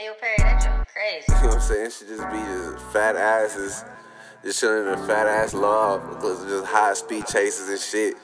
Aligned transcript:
Hey, 0.00 0.06
yo, 0.06 0.14
Perry, 0.14 0.36
that 0.38 0.62
joke 0.62 0.88
crazy. 0.88 1.26
You 1.28 1.34
know 1.34 1.48
what 1.48 1.54
I'm 1.56 1.60
saying? 1.60 1.90
She 1.90 2.06
just 2.06 2.30
be 2.30 2.38
just 2.38 2.86
fat 2.90 3.16
asses, 3.16 3.84
just 4.42 4.58
chilling 4.58 4.86
in 4.86 4.94
a 4.94 5.06
fat 5.06 5.26
ass 5.26 5.52
love, 5.52 6.08
because 6.08 6.42
just 6.44 6.64
high 6.64 6.94
speed 6.94 7.26
chases 7.26 7.68
and 7.68 7.78
shit. 7.78 8.14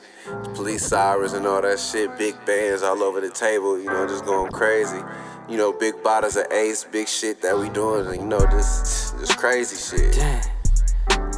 Police 0.55 0.87
sirens 0.87 1.33
and 1.33 1.45
all 1.45 1.61
that 1.61 1.79
shit, 1.79 2.17
big 2.17 2.33
bands 2.47 2.81
all 2.81 3.03
over 3.03 3.21
the 3.21 3.29
table, 3.29 3.77
you 3.77 3.85
know, 3.85 4.07
just 4.07 4.25
going 4.25 4.51
crazy. 4.51 4.99
You 5.47 5.57
know, 5.57 5.71
big 5.71 6.01
bottles 6.01 6.35
of 6.35 6.47
ace, 6.51 6.83
big 6.83 7.07
shit 7.07 7.43
that 7.43 7.55
we 7.55 7.69
doing, 7.69 8.21
you 8.21 8.25
know, 8.25 8.39
just, 8.39 9.15
just 9.19 9.37
crazy 9.37 9.75
shit. 9.75 10.15
Damn. 10.15 10.41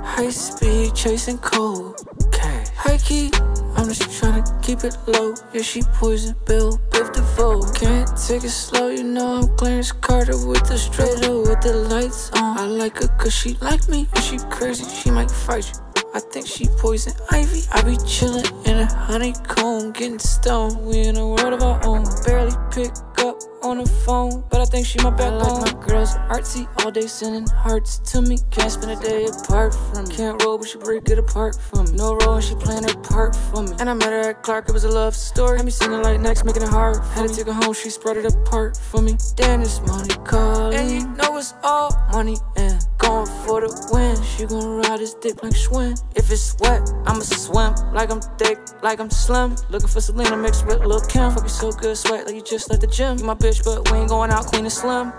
High 0.02 0.30
speed 0.30 0.96
chasing 0.96 1.40
cold. 1.40 2.00
Okay. 2.28 2.64
High 2.78 2.98
key, 3.00 3.30
I'm 3.76 3.90
just 3.90 4.18
trying 4.18 4.42
to 4.42 4.60
keep 4.62 4.86
it 4.86 4.96
low. 5.06 5.34
Yeah, 5.54 5.64
she 5.64 5.82
poison 5.82 6.38
Bell, 6.46 6.80
Biv 7.00 7.14
DeVoe. 7.14 7.62
Can't 7.72 8.10
take 8.28 8.44
it 8.44 8.50
slow, 8.50 8.90
you 8.90 9.06
know 9.06 9.38
I'm 9.38 9.48
Clarence 9.56 9.94
Carter 9.94 10.36
with 10.46 10.68
the 10.68 10.78
straighter 10.78 11.40
with 11.40 11.62
the 11.62 11.74
lights 11.90 12.30
on. 12.32 12.57
I 12.57 12.66
like 12.66 13.02
her 13.02 13.07
cause 13.18 13.34
she 13.34 13.54
like 13.62 13.88
me, 13.88 14.10
and 14.14 14.21
she 14.21 14.38
crazy, 14.50 14.84
she 14.84 15.10
might 15.10 15.32
fight 15.32 15.71
you. 15.74 15.89
I 16.14 16.20
think 16.20 16.48
she 16.48 16.68
poison 16.80 17.14
ivy. 17.32 17.62
I 17.72 17.82
be 17.84 17.96
chillin' 17.98 18.68
in 18.68 18.80
a 18.80 18.86
honeycomb, 18.86 19.92
getting 19.92 20.18
stoned. 20.18 20.78
We 20.86 21.02
in 21.02 21.18
a 21.18 21.28
world 21.28 21.54
of 21.54 21.62
our 21.62 21.86
own. 21.86 22.04
Barely 22.26 22.56
pick 22.72 22.92
up 23.20 23.38
on 23.62 23.78
the 23.78 23.86
phone, 23.86 24.44
but 24.50 24.60
I 24.60 24.66
think 24.66 24.88
she 24.88 24.98
my 25.04 25.12
backbone. 25.12 25.62
Like 25.62 25.76
my 25.76 25.86
girls 25.86 26.16
artsy, 26.30 26.68
all 26.84 26.92
day 26.92 27.06
sending 27.06 27.48
hearts 27.50 28.00
to 28.12 28.22
me. 28.22 28.38
Can't 28.50 28.72
spend 28.72 28.92
a 28.92 29.02
day 29.02 29.26
apart 29.26 29.76
from 29.76 30.06
me. 30.06 30.16
Can't 30.16 30.42
roll, 30.44 30.58
but 30.58 30.68
she 30.68 30.80
break 30.80 31.08
it 31.10 31.20
apart 31.20 31.56
from 31.56 31.86
me. 31.86 31.92
No 31.94 32.16
role, 32.16 32.36
and 32.36 32.44
she 32.44 32.56
playing 32.56 32.84
her 32.84 32.96
part 33.02 33.36
for 33.36 33.62
me. 33.62 33.73
And 33.80 33.90
I 33.90 33.94
met 33.94 34.10
her 34.10 34.32
at 34.32 34.42
Clark, 34.42 34.70
it 34.70 34.72
was 34.72 34.86
a 34.86 34.90
love 34.90 35.16
story. 35.16 35.58
Had 35.58 35.66
me 35.66 35.72
singing 35.72 36.02
like 36.02 36.20
next, 36.20 36.44
making 36.44 36.64
it 36.64 36.70
hard. 36.70 36.98
Had 37.14 37.30
to 37.30 37.36
take 37.36 37.46
her 37.46 37.54
home, 37.54 37.73
she 37.73 37.90
spread 37.90 38.18
it 38.18 38.26
apart 38.26 38.78
for 38.78 39.02
me. 39.02 39.16
Damn, 39.36 39.60
this 39.60 39.80
money 39.82 40.14
calling. 40.26 40.76
And 40.76 40.90
you 40.90 41.08
know 41.16 41.38
it's 41.38 41.54
all 41.64 41.92
money 42.12 42.38
and 42.56 42.84
going 42.98 43.28
for 43.46 43.62
the 43.62 43.90
win. 43.92 44.09
She 44.40 44.45
gon' 44.45 44.78
ride 44.78 45.02
this 45.02 45.16
dick 45.16 45.44
like 45.44 45.52
Schwinn. 45.52 46.02
If 46.16 46.32
it's 46.32 46.56
wet, 46.62 46.90
I'ma 47.06 47.20
swim 47.20 47.76
like 47.94 48.09
I'm 48.09 48.22
thick, 48.40 48.58
like 48.82 49.02
I'm 49.02 49.09
slim. 49.09 49.58
Looking 49.70 49.90
for 49.90 50.00
Selena 50.00 50.38
mixed 50.38 50.66
with 50.66 50.80
Lil 50.80 51.02
Kim. 51.02 51.32
Fuck 51.32 51.44
you 51.44 51.50
so 51.50 51.73
good, 51.73 51.98
sweat 51.98 52.26
like 52.26 52.36
you 52.36 52.42
just 52.42 52.70
left 52.70 52.80
the 52.80 52.88
gym. 52.88 53.17
You 53.17 53.26
my 53.26 53.34
bitch, 53.34 53.66
but 53.66 53.92
we 53.92 53.98
ain't 53.98 54.08
going 54.08 54.32
out 54.32 54.45
clean 54.45 54.64
and 54.64 54.72
slim. 54.72 55.12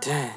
Damn. 0.00 0.32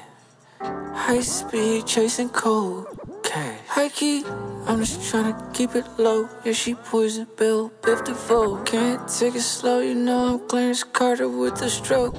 High 0.60 1.22
speed 1.22 1.86
chasing 1.86 2.28
cold. 2.28 2.88
Okay. 3.20 3.56
High 3.68 3.88
key, 3.88 4.26
I'm 4.66 4.80
just 4.80 5.00
tryna 5.10 5.54
keep 5.54 5.74
it 5.74 5.86
low. 5.96 6.28
Yeah, 6.44 6.52
she 6.52 6.74
poison 6.74 7.26
Bell, 7.38 7.72
Biv 7.80 8.04
DeVoe. 8.04 8.64
Can't 8.64 9.08
take 9.08 9.34
it 9.34 9.40
slow, 9.40 9.80
you 9.80 9.94
know 9.94 10.34
I'm 10.34 10.46
Clarence 10.46 10.84
Carter 10.84 11.30
with 11.30 11.56
the 11.56 11.70
stroke. 11.70 12.14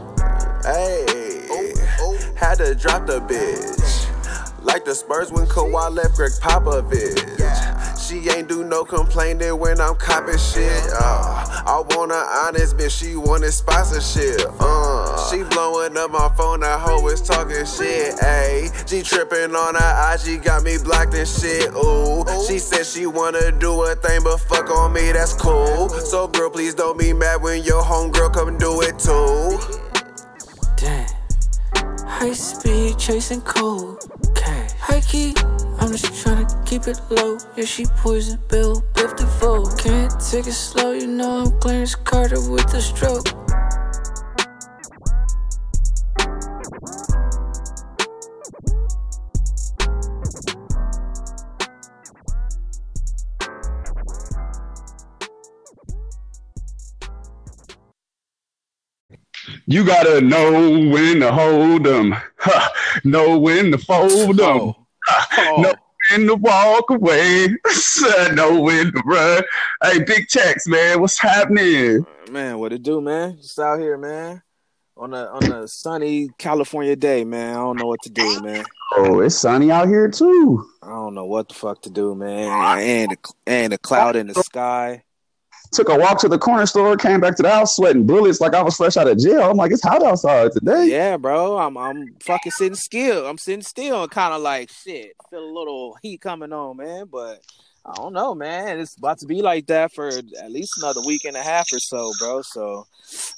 Hey, 0.65 1.05
oh, 1.51 1.73
oh. 1.99 2.33
had 2.35 2.57
to 2.57 2.73
drop 2.73 3.05
the 3.05 3.19
bitch. 3.19 3.96
Like 4.67 4.83
the 4.83 4.93
Spurs 4.93 5.31
when 5.31 5.45
Kawhi 5.45 5.95
left 5.95 6.15
Gregg 6.17 6.33
Popovich. 6.41 7.17
She 7.97 8.29
ain't 8.29 8.49
do 8.49 8.65
no 8.65 8.83
complaining 8.83 9.57
when 9.57 9.79
I'm 9.79 9.95
copping 9.95 10.37
shit. 10.37 10.83
Uh, 10.91 11.63
I 11.65 11.83
want 11.87 12.11
an 12.11 12.17
honest 12.17 12.75
bitch, 12.75 12.99
she 12.99 13.15
wanted 13.15 13.53
sponsorship. 13.53 14.41
Uh, 14.59 15.29
she 15.29 15.43
blowing 15.43 15.95
up 15.95 16.11
my 16.11 16.29
phone, 16.35 16.59
that 16.59 16.81
hoe 16.81 17.07
is 17.07 17.21
talking 17.21 17.65
shit. 17.65 18.15
Ayy, 18.17 18.89
she 18.89 19.03
tripping 19.03 19.55
on 19.55 19.75
her 19.75 20.13
IG, 20.13 20.43
got 20.43 20.63
me 20.63 20.77
blocked 20.83 21.13
and 21.13 21.27
shit. 21.27 21.71
Ooh, 21.73 22.25
she 22.45 22.59
said 22.59 22.85
she 22.85 23.07
wanna 23.07 23.53
do 23.53 23.83
a 23.83 23.95
thing, 23.95 24.19
but 24.25 24.37
fuck 24.37 24.69
on 24.69 24.91
me, 24.91 25.13
that's 25.13 25.31
cool. 25.31 25.87
So 25.87 26.27
girl, 26.27 26.49
please 26.49 26.75
don't 26.75 26.99
be 26.99 27.13
mad 27.13 27.41
when 27.41 27.63
your 27.63 27.81
homegirl 27.81 28.33
come 28.33 28.57
do 28.57 28.81
it 28.81 28.99
too. 28.99 29.59
Damn. 30.75 31.07
High 32.05 32.33
speed 32.33 32.99
chasing 32.99 33.41
cold. 33.41 34.26
High 34.87 35.01
key, 35.01 35.33
I'm 35.79 35.91
just 35.91 36.23
trying 36.23 36.47
to 36.47 36.63
keep 36.65 36.87
it 36.87 36.97
low. 37.09 37.37
Yeah, 37.57 37.65
she 37.65 37.83
poison 37.97 38.39
Bell, 38.47 38.81
Biv 38.93 39.17
DeVoe. 39.17 39.65
Can't 39.75 40.13
take 40.31 40.47
it 40.47 40.53
slow, 40.53 40.93
you 40.93 41.07
know 41.07 41.43
I'm 41.43 41.59
Clarence 41.59 41.93
Carter 41.93 42.39
with 42.49 42.71
the 42.71 42.79
stroke. 42.79 43.27
You 59.65 59.83
gotta 59.83 60.21
know 60.21 60.51
when 60.89 61.19
to 61.19 61.33
hold 61.33 61.83
them, 61.83 62.15
huh. 62.37 62.69
know 63.03 63.37
when 63.37 63.71
to 63.71 63.77
fold 63.77 64.37
them, 64.37 64.73
Oh. 65.09 65.61
know 65.61 65.73
oh. 65.73 65.75
when 66.11 66.27
to 66.27 66.35
walk 66.35 66.89
away, 66.89 67.47
know 68.33 68.61
when 68.61 68.91
to 68.91 69.03
run. 69.05 69.43
Hey, 69.83 70.03
big 70.03 70.27
checks, 70.27 70.67
man. 70.67 71.01
What's 71.01 71.19
happening? 71.19 72.05
Uh, 72.27 72.31
man, 72.31 72.59
what 72.59 72.73
it 72.73 72.83
do, 72.83 73.01
man? 73.01 73.37
Just 73.37 73.59
out 73.59 73.79
here, 73.79 73.97
man. 73.97 74.41
On 74.95 75.13
a 75.13 75.25
on 75.25 75.51
a 75.51 75.67
sunny 75.67 76.29
California 76.39 76.95
day, 76.95 77.23
man. 77.23 77.51
I 77.51 77.57
don't 77.57 77.77
know 77.77 77.85
what 77.85 78.01
to 78.03 78.09
do, 78.09 78.41
man. 78.41 78.65
Oh, 78.95 79.19
it's 79.19 79.35
sunny 79.35 79.69
out 79.69 79.87
here 79.87 80.09
too. 80.09 80.67
I 80.81 80.87
don't 80.87 81.13
know 81.13 81.25
what 81.25 81.49
the 81.49 81.53
fuck 81.53 81.83
to 81.83 81.89
do, 81.91 82.15
man. 82.15 82.79
And 82.79 83.17
and 83.45 83.73
a 83.73 83.77
cloud 83.77 84.15
in 84.15 84.27
the 84.27 84.33
sky. 84.33 85.03
Took 85.71 85.89
a 85.89 85.97
walk 85.97 86.19
to 86.19 86.29
the 86.29 86.37
corner 86.37 86.65
store, 86.65 86.95
came 86.97 87.19
back 87.19 87.35
to 87.35 87.43
the 87.43 87.49
house 87.49 87.75
sweating 87.75 88.05
bullets 88.05 88.39
like 88.39 88.53
I 88.53 88.61
was 88.61 88.77
fresh 88.77 88.97
out 88.97 89.07
of 89.07 89.17
jail. 89.17 89.49
I'm 89.49 89.57
like, 89.57 89.71
it's 89.71 89.83
hot 89.83 90.03
outside 90.03 90.51
today. 90.51 90.85
Yeah, 90.85 91.17
bro. 91.17 91.57
I'm 91.57 91.77
I'm 91.77 92.15
fucking 92.21 92.51
sitting 92.53 92.75
still. 92.75 93.27
I'm 93.27 93.37
sitting 93.37 93.61
still 93.61 94.03
and 94.03 94.11
kind 94.11 94.33
of 94.33 94.41
like 94.41 94.71
shit. 94.71 95.13
Feel 95.29 95.39
a 95.39 95.53
little 95.53 95.97
heat 96.01 96.21
coming 96.21 96.53
on, 96.53 96.77
man. 96.77 97.07
But 97.11 97.41
I 97.87 97.93
don't 97.95 98.11
know, 98.11 98.35
man. 98.35 98.81
It's 98.81 98.97
about 98.97 99.19
to 99.19 99.25
be 99.25 99.41
like 99.41 99.67
that 99.67 99.93
for 99.93 100.09
at 100.09 100.51
least 100.51 100.77
another 100.77 100.99
week 101.05 101.23
and 101.23 101.37
a 101.37 101.41
half 101.41 101.71
or 101.71 101.79
so, 101.79 102.11
bro. 102.19 102.41
So 102.41 102.85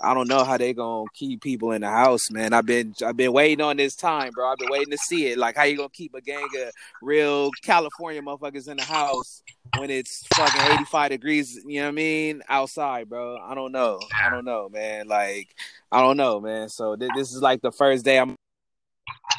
I 0.02 0.16
don't 0.16 0.28
know 0.28 0.44
how 0.44 0.58
they 0.58 0.74
gonna 0.74 1.06
keep 1.14 1.42
people 1.42 1.72
in 1.72 1.82
the 1.82 1.90
house, 1.90 2.32
man. 2.32 2.52
I've 2.54 2.66
been 2.66 2.96
I've 3.06 3.16
been 3.16 3.32
waiting 3.32 3.64
on 3.64 3.78
this 3.78 3.96
time, 3.96 4.32
bro. 4.32 4.52
I've 4.52 4.58
been 4.58 4.72
waiting 4.72 4.90
to 4.90 4.98
see 4.98 5.28
it. 5.28 5.38
Like 5.38 5.56
how 5.56 5.64
you 5.64 5.78
gonna 5.78 5.90
keep 5.90 6.16
a 6.16 6.22
gang 6.22 6.48
of 6.64 6.72
real 7.04 7.52
California 7.62 8.24
motherfuckers 8.24 8.68
in 8.68 8.78
the 8.78 8.84
house 8.84 9.44
when 9.78 9.92
it's 9.92 10.26
fucking 10.36 10.74
85 10.74 11.10
degrees, 11.12 11.60
you 11.68 11.82
know 11.82 11.86
what 11.86 11.90
I 11.90 11.92
mean, 11.92 12.42
outside, 12.50 13.08
bro. 13.08 13.38
I 13.38 13.54
don't 13.54 13.72
know. 13.72 14.00
I 14.20 14.32
don't 14.32 14.46
know, 14.46 14.68
man. 14.70 15.08
Like 15.08 15.56
I 15.92 16.02
don't 16.02 16.18
know, 16.18 16.40
man. 16.40 16.70
So 16.70 16.96
th- 16.96 17.12
this 17.16 17.32
is 17.34 17.42
like 17.44 17.62
the 17.62 17.72
first 17.72 18.04
day 18.04 18.18
I'm 18.18 18.36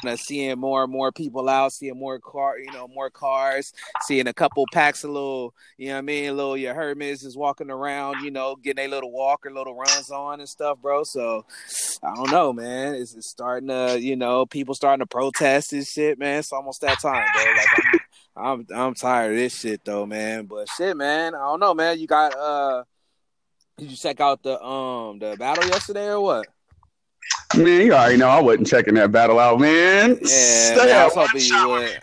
uh, 0.05 0.15
seeing 0.15 0.59
more 0.59 0.83
and 0.83 0.91
more 0.91 1.11
people 1.11 1.49
out, 1.49 1.73
seeing 1.73 1.97
more 1.97 2.19
car, 2.19 2.57
you 2.59 2.71
know, 2.71 2.87
more 2.87 3.09
cars, 3.09 3.73
seeing 4.01 4.27
a 4.27 4.33
couple 4.33 4.65
packs 4.71 5.03
of 5.03 5.11
little, 5.11 5.53
you 5.77 5.87
know 5.87 5.93
what 5.93 5.99
I 5.99 6.01
mean, 6.01 6.29
a 6.29 6.33
little 6.33 6.57
your 6.57 6.73
Hermes 6.73 7.23
is 7.23 7.37
walking 7.37 7.69
around, 7.69 8.23
you 8.23 8.31
know, 8.31 8.55
getting 8.55 8.85
a 8.85 8.87
little 8.87 9.11
walk 9.11 9.45
or 9.45 9.51
little 9.51 9.75
runs 9.75 10.11
on 10.11 10.39
and 10.39 10.49
stuff, 10.49 10.79
bro. 10.81 11.03
So 11.03 11.45
I 12.03 12.15
don't 12.15 12.31
know, 12.31 12.53
man. 12.53 12.95
It's, 12.95 13.15
it's 13.15 13.29
starting 13.29 13.69
to, 13.69 13.99
you 13.99 14.15
know, 14.15 14.45
people 14.45 14.75
starting 14.75 15.01
to 15.01 15.07
protest 15.07 15.73
and 15.73 15.85
shit, 15.85 16.19
man. 16.19 16.39
It's 16.39 16.53
almost 16.53 16.81
that 16.81 16.99
time, 16.99 17.25
bro. 17.33 17.43
Like 17.53 17.67
I'm, 17.77 17.99
I'm, 18.43 18.67
I'm 18.73 18.93
tired 18.95 19.31
of 19.31 19.37
this 19.37 19.57
shit 19.57 19.81
though, 19.85 20.05
man. 20.05 20.45
But 20.45 20.67
shit, 20.77 20.95
man, 20.97 21.35
I 21.35 21.39
don't 21.39 21.59
know, 21.59 21.73
man. 21.73 21.99
You 21.99 22.07
got 22.07 22.35
uh, 22.35 22.83
did 23.77 23.89
you 23.91 23.97
check 23.97 24.19
out 24.19 24.43
the 24.43 24.61
um 24.61 25.19
the 25.19 25.35
battle 25.37 25.65
yesterday 25.65 26.07
or 26.07 26.21
what? 26.21 26.47
Man, 27.57 27.85
you 27.85 27.93
already 27.93 28.17
know 28.17 28.29
I 28.29 28.41
wasn't 28.41 28.67
checking 28.67 28.93
that 28.95 29.11
battle 29.11 29.39
out, 29.39 29.59
man. 29.59 30.17
Yeah, 30.21 30.25
Stay 30.27 30.93
I 30.93 31.03
was 31.05 31.13
hoping 31.13 31.41
you 31.41 31.47
shot, 31.47 31.69
would. 31.69 31.99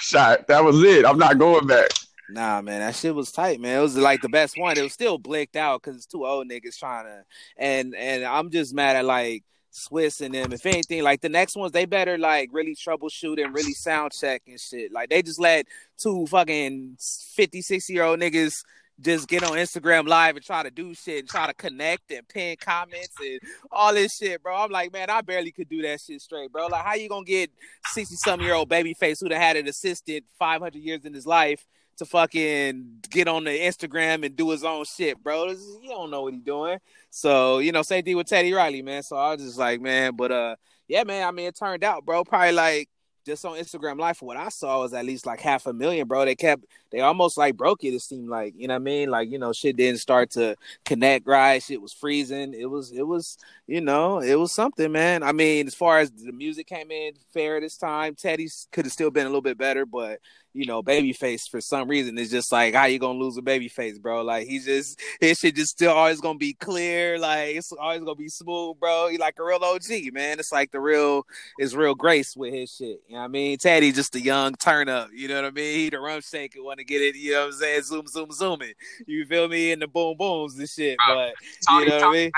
shot. 0.00 0.46
That 0.46 0.62
was 0.64 0.82
it. 0.82 1.04
I'm 1.04 1.18
not 1.18 1.38
going 1.38 1.66
back. 1.66 1.88
Nah, 2.30 2.60
man, 2.60 2.80
that 2.80 2.94
shit 2.94 3.14
was 3.14 3.32
tight, 3.32 3.58
man. 3.60 3.78
It 3.78 3.82
was 3.82 3.96
like 3.96 4.20
the 4.20 4.28
best 4.28 4.58
one. 4.58 4.76
It 4.78 4.82
was 4.82 4.92
still 4.92 5.18
blicked 5.18 5.56
out 5.56 5.82
because 5.82 5.96
it's 5.96 6.06
two 6.06 6.26
old 6.26 6.48
niggas 6.48 6.78
trying 6.78 7.06
to, 7.06 7.24
and 7.56 7.94
and 7.94 8.24
I'm 8.24 8.50
just 8.50 8.74
mad 8.74 8.96
at 8.96 9.04
like 9.04 9.44
Swizz 9.72 10.20
and 10.20 10.34
them. 10.34 10.52
If 10.52 10.66
anything, 10.66 11.02
like 11.02 11.22
the 11.22 11.28
next 11.30 11.56
ones, 11.56 11.72
they 11.72 11.86
better 11.86 12.18
like 12.18 12.50
really 12.52 12.76
troubleshoot 12.76 13.42
and 13.42 13.54
really 13.54 13.72
sound 13.72 14.12
check 14.12 14.42
and 14.46 14.60
shit. 14.60 14.92
Like 14.92 15.08
they 15.08 15.22
just 15.22 15.40
let 15.40 15.66
two 15.96 16.26
fucking 16.26 16.98
50, 17.00 17.62
60 17.62 17.92
year 17.92 18.04
old 18.04 18.20
niggas 18.20 18.62
just 19.00 19.28
get 19.28 19.44
on 19.44 19.52
Instagram 19.52 20.08
live 20.08 20.36
and 20.36 20.44
try 20.44 20.62
to 20.62 20.70
do 20.70 20.94
shit 20.94 21.20
and 21.20 21.28
try 21.28 21.46
to 21.46 21.54
connect 21.54 22.10
and 22.10 22.26
pin 22.28 22.56
comments 22.60 23.14
and 23.20 23.40
all 23.70 23.94
this 23.94 24.16
shit, 24.16 24.42
bro. 24.42 24.56
I'm 24.56 24.70
like, 24.70 24.92
man, 24.92 25.08
I 25.10 25.20
barely 25.20 25.52
could 25.52 25.68
do 25.68 25.82
that 25.82 26.00
shit 26.00 26.20
straight, 26.20 26.50
bro. 26.50 26.66
Like, 26.66 26.84
how 26.84 26.94
you 26.94 27.08
gonna 27.08 27.24
get 27.24 27.50
sixty 27.92 28.16
some 28.16 28.40
year 28.40 28.54
old 28.54 28.68
baby 28.68 28.94
face 28.94 29.20
who'd 29.20 29.32
have 29.32 29.40
had 29.40 29.56
an 29.56 29.68
assistant 29.68 30.24
500 30.38 30.78
years 30.78 31.04
in 31.04 31.14
his 31.14 31.26
life 31.26 31.64
to 31.98 32.06
fucking 32.06 33.00
get 33.10 33.28
on 33.28 33.44
the 33.44 33.50
Instagram 33.50 34.24
and 34.24 34.36
do 34.36 34.50
his 34.50 34.64
own 34.64 34.84
shit, 34.84 35.22
bro? 35.22 35.46
Is- 35.48 35.78
you 35.82 35.90
don't 35.90 36.10
know 36.10 36.22
what 36.22 36.34
he 36.34 36.40
doing. 36.40 36.78
So, 37.10 37.58
you 37.58 37.72
know, 37.72 37.82
same 37.82 38.04
thing 38.04 38.16
with 38.16 38.28
Teddy 38.28 38.52
Riley, 38.52 38.82
man. 38.82 39.02
So 39.02 39.16
I 39.16 39.32
was 39.34 39.42
just 39.42 39.58
like, 39.58 39.80
man, 39.80 40.14
but 40.16 40.30
uh, 40.32 40.56
yeah, 40.86 41.04
man. 41.04 41.26
I 41.26 41.30
mean, 41.30 41.46
it 41.46 41.56
turned 41.56 41.84
out, 41.84 42.04
bro. 42.04 42.24
Probably 42.24 42.52
like 42.52 42.88
just 43.28 43.44
on 43.44 43.56
Instagram 43.56 43.98
Live, 43.98 44.20
what 44.22 44.36
I 44.36 44.48
saw 44.48 44.80
was 44.80 44.92
at 44.92 45.04
least 45.04 45.26
like 45.26 45.40
half 45.40 45.66
a 45.66 45.72
million, 45.72 46.08
bro. 46.08 46.24
They 46.24 46.34
kept, 46.34 46.64
they 46.90 47.00
almost 47.00 47.36
like 47.36 47.56
broke 47.56 47.84
it. 47.84 47.94
It 47.94 48.00
seemed 48.00 48.28
like, 48.28 48.54
you 48.56 48.66
know 48.66 48.74
what 48.74 48.80
I 48.80 48.84
mean? 48.84 49.10
Like, 49.10 49.30
you 49.30 49.38
know, 49.38 49.52
shit 49.52 49.76
didn't 49.76 50.00
start 50.00 50.30
to 50.30 50.56
connect 50.84 51.26
right. 51.26 51.62
Shit 51.62 51.80
was 51.80 51.92
freezing. 51.92 52.54
It 52.54 52.66
was, 52.66 52.90
it 52.90 53.06
was, 53.06 53.38
you 53.66 53.80
know, 53.80 54.20
it 54.20 54.34
was 54.34 54.52
something, 54.52 54.90
man. 54.90 55.22
I 55.22 55.32
mean, 55.32 55.66
as 55.66 55.74
far 55.74 56.00
as 56.00 56.10
the 56.10 56.32
music 56.32 56.66
came 56.66 56.90
in 56.90 57.12
fair 57.32 57.60
this 57.60 57.76
time, 57.76 58.14
Teddy's 58.14 58.66
could 58.72 58.86
have 58.86 58.92
still 58.92 59.10
been 59.10 59.26
a 59.26 59.30
little 59.30 59.42
bit 59.42 59.58
better, 59.58 59.86
but 59.86 60.20
you 60.52 60.66
know, 60.66 60.82
babyface 60.82 61.48
for 61.48 61.60
some 61.60 61.88
reason 61.88 62.18
is 62.18 62.30
just 62.30 62.50
like 62.52 62.74
how 62.74 62.86
you 62.86 62.98
gonna 62.98 63.18
lose 63.18 63.36
a 63.36 63.42
babyface, 63.42 64.00
bro? 64.00 64.22
Like 64.22 64.46
he's 64.46 64.64
just 64.64 65.00
his 65.20 65.38
shit 65.38 65.56
just 65.56 65.72
still 65.72 65.92
always 65.92 66.20
gonna 66.20 66.38
be 66.38 66.54
clear, 66.54 67.18
like 67.18 67.56
it's 67.56 67.72
always 67.72 68.00
gonna 68.00 68.14
be 68.14 68.28
smooth, 68.28 68.78
bro. 68.80 69.08
He 69.08 69.18
like 69.18 69.38
a 69.38 69.44
real 69.44 69.62
OG, 69.62 70.12
man. 70.12 70.38
It's 70.38 70.52
like 70.52 70.70
the 70.70 70.80
real 70.80 71.24
is 71.58 71.76
real 71.76 71.94
grace 71.94 72.36
with 72.36 72.52
his 72.52 72.74
shit. 72.74 73.00
You 73.08 73.14
know 73.14 73.18
what 73.18 73.24
I 73.24 73.28
mean? 73.28 73.58
Teddy 73.58 73.92
just 73.92 74.14
a 74.16 74.20
young 74.20 74.54
turn 74.54 74.88
up, 74.88 75.10
you 75.14 75.28
know 75.28 75.36
what 75.36 75.44
I 75.44 75.50
mean? 75.50 75.74
He 75.74 75.90
the 75.90 76.00
rum 76.00 76.20
shake 76.20 76.54
and 76.56 76.64
wanna 76.64 76.84
get 76.84 77.02
it, 77.02 77.14
you 77.16 77.32
know 77.32 77.46
what 77.46 77.54
I'm 77.54 77.60
saying? 77.60 77.82
Zoom, 77.82 78.06
zoom, 78.06 78.30
zooming. 78.32 78.74
You 79.06 79.26
feel 79.26 79.48
me? 79.48 79.72
In 79.72 79.80
the 79.80 79.86
boom 79.86 80.16
booms 80.16 80.58
and 80.58 80.68
shit. 80.68 80.96
But 81.06 81.34
you 81.70 81.86
know 81.86 81.96
what 81.96 82.04
I 82.04 82.12
mean? 82.12 82.32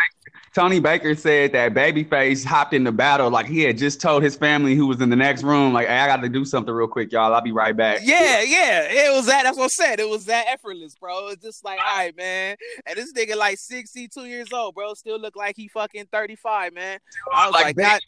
Tony 0.55 0.81
Baker 0.81 1.15
said 1.15 1.53
that 1.53 1.75
Babyface 1.75 2.44
hopped 2.44 2.75
in 2.75 2.85
the 2.85 2.93
battle 2.93 3.31
like 3.31 3.47
he 3.47 3.61
had 3.61 3.79
just 3.79 4.00
told 4.00 4.23
his 4.23 4.37
family 4.37 4.75
who 4.75 4.87
was 4.87 5.00
in 5.00 5.11
the 5.11 5.17
next 5.17 5.43
room, 5.43 5.73
like, 5.73 5.87
hey, 5.87 5.99
I 5.99 6.06
got 6.06 6.23
to 6.23 6.29
do 6.29 6.44
something 6.44 6.75
real 6.75 6.88
quick, 6.88 7.12
y'all. 7.12 7.32
I'll 7.32 7.41
be 7.41 7.53
right 7.53 7.77
back. 7.77 8.00
Yeah, 8.03 8.43
yeah. 8.43 8.82
It 8.91 9.12
was 9.12 9.27
that. 9.27 9.44
That's 9.44 9.56
what 9.56 9.65
I 9.65 9.69
said. 9.69 10.00
It 10.00 10.09
was 10.09 10.25
that 10.27 10.47
effortless, 10.49 10.97
bro. 10.97 11.29
It's 11.29 11.43
just 11.43 11.65
like, 11.65 11.79
all 11.79 11.97
right, 11.97 12.17
man. 12.17 12.56
And 12.87 12.97
this 12.97 13.12
nigga 13.12 13.37
like 13.37 13.59
62 13.59 14.25
years 14.27 14.53
old, 14.53 14.75
bro. 14.75 14.94
Still 14.94 15.19
look 15.21 15.37
like 15.37 15.56
he 15.56 15.69
fucking 15.69 16.06
35, 16.11 16.75
man. 16.75 16.99
I 17.33 17.47
was 17.47 17.55
like, 17.55 17.65
like 17.65 17.76
that. 17.76 18.00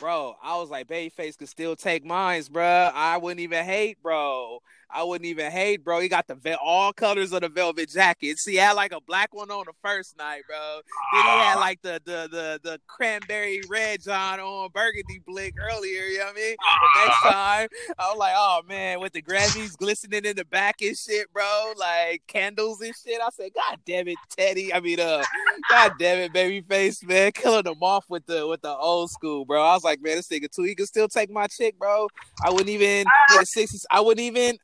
Bro, 0.00 0.36
I 0.42 0.56
was 0.56 0.70
like, 0.70 0.86
Babyface 0.86 1.36
could 1.36 1.48
still 1.48 1.74
take 1.74 2.04
mines, 2.04 2.48
bro. 2.48 2.90
I 2.94 3.16
wouldn't 3.16 3.40
even 3.40 3.64
hate, 3.64 4.00
bro. 4.02 4.60
I 4.90 5.02
wouldn't 5.02 5.26
even 5.26 5.50
hate, 5.50 5.84
bro. 5.84 6.00
He 6.00 6.08
got 6.08 6.26
the 6.26 6.58
all 6.62 6.92
colors 6.92 7.32
of 7.32 7.40
the 7.40 7.48
velvet 7.48 7.90
jacket. 7.90 8.38
See, 8.38 8.52
he 8.52 8.56
had 8.58 8.72
like 8.72 8.92
a 8.92 9.00
black 9.00 9.34
one 9.34 9.50
on 9.50 9.64
the 9.66 9.72
first 9.82 10.16
night, 10.16 10.42
bro. 10.46 10.80
Then 11.12 11.22
he 11.22 11.28
had 11.28 11.54
like 11.56 11.82
the 11.82 12.00
the 12.04 12.28
the 12.30 12.60
the 12.62 12.80
cranberry 12.86 13.60
red 13.68 14.02
John 14.02 14.40
on 14.40 14.70
burgundy 14.72 15.20
blick 15.26 15.54
earlier. 15.58 16.04
You 16.04 16.18
know 16.18 16.24
what 16.26 16.32
I 16.32 16.40
mean? 16.40 16.56
The 16.58 17.00
next 17.04 17.22
time, 17.22 17.68
I 17.98 18.10
was 18.10 18.18
like, 18.18 18.34
oh 18.36 18.62
man, 18.68 19.00
with 19.00 19.12
the 19.12 19.22
Grammys 19.22 19.76
glistening 19.76 20.24
in 20.24 20.36
the 20.36 20.44
back 20.44 20.82
and 20.82 20.96
shit, 20.96 21.32
bro, 21.32 21.72
like 21.78 22.22
candles 22.26 22.80
and 22.80 22.94
shit. 22.94 23.20
I 23.20 23.30
said, 23.30 23.50
God 23.54 23.78
damn 23.84 24.08
it, 24.08 24.18
Teddy. 24.30 24.72
I 24.72 24.80
mean, 24.80 25.00
uh, 25.00 25.22
God 25.70 25.92
damn 25.98 26.18
it, 26.18 26.32
babyface, 26.32 27.06
man, 27.06 27.32
killing 27.32 27.64
them 27.64 27.82
off 27.82 28.04
with 28.08 28.26
the 28.26 28.46
with 28.46 28.62
the 28.62 28.74
old 28.74 29.10
school, 29.10 29.44
bro. 29.44 29.62
I 29.62 29.74
was 29.74 29.84
like, 29.84 30.02
man, 30.02 30.16
this 30.16 30.28
nigga 30.28 30.50
too. 30.50 30.62
He 30.62 30.74
could 30.74 30.88
still 30.88 31.08
take 31.08 31.30
my 31.30 31.46
chick, 31.46 31.78
bro. 31.78 32.08
I 32.44 32.50
wouldn't 32.50 32.68
even 32.68 32.88
in 32.88 33.06
the 33.38 33.46
sixties. 33.46 33.86
I 33.90 34.00
wouldn't 34.00 34.24
even, 34.24 34.58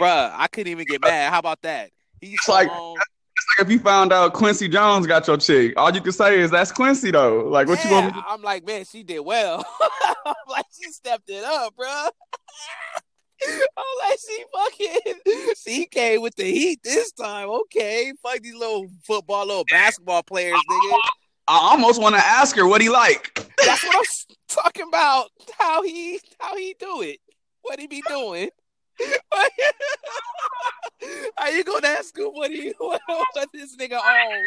bruh. 0.00 0.32
I 0.34 0.46
couldn't 0.48 0.70
even 0.70 0.84
get 0.86 1.00
mad. 1.02 1.32
How 1.32 1.38
about 1.38 1.62
that? 1.62 1.90
He's 2.20 2.34
It's 2.34 2.48
like- 2.48 2.68
It's 2.68 3.46
like 3.58 3.66
if 3.66 3.70
you 3.70 3.78
found 3.78 4.12
out 4.12 4.32
Quincy 4.32 4.66
Jones 4.68 5.06
got 5.06 5.26
your 5.26 5.36
chick, 5.36 5.74
all 5.76 5.94
you 5.94 6.00
can 6.00 6.12
say 6.12 6.40
is 6.40 6.50
that's 6.50 6.72
Quincy 6.72 7.10
though. 7.10 7.44
Like 7.48 7.68
what 7.68 7.82
you 7.84 7.90
Yeah, 7.90 8.00
want 8.02 8.16
me 8.16 8.22
to 8.22 8.28
I'm 8.28 8.42
like, 8.42 8.66
man, 8.66 8.84
she 8.84 9.02
did 9.02 9.20
well. 9.20 9.64
I'm 10.26 10.34
like, 10.48 10.64
she 10.72 10.90
stepped 10.90 11.28
it 11.28 11.44
up, 11.44 11.76
bro. 11.76 11.86
I'm 13.46 14.08
like, 14.08 14.18
she 14.26 14.44
fucking, 14.54 15.54
she 15.62 15.86
came 15.86 16.22
with 16.22 16.34
the 16.36 16.44
heat 16.44 16.80
this 16.82 17.12
time. 17.12 17.50
Okay, 17.50 18.12
fuck 18.22 18.40
these 18.40 18.54
little 18.54 18.86
football, 19.06 19.46
little 19.46 19.64
basketball 19.70 20.22
players, 20.22 20.54
nigga. 20.70 20.98
I 21.48 21.58
almost 21.70 22.00
want 22.00 22.14
to 22.14 22.24
ask 22.24 22.56
her 22.56 22.66
what 22.66 22.80
he 22.80 22.88
like. 22.88 23.34
That's 23.64 23.84
what 23.84 23.94
I'm 23.96 24.36
talking 24.48 24.88
about. 24.88 25.28
How 25.58 25.82
he, 25.82 26.18
how 26.40 26.56
he 26.56 26.74
do 26.78 27.02
it? 27.02 27.18
What 27.62 27.78
he 27.78 27.86
be 27.86 28.02
doing? 28.08 28.48
How 31.36 31.48
you 31.48 31.64
gonna 31.64 31.88
ask 31.88 32.16
him 32.16 32.26
what 32.26 32.50
he, 32.50 32.72
what, 32.78 33.00
what 33.06 33.48
this 33.52 33.76
nigga 33.76 34.00
own? 34.00 34.42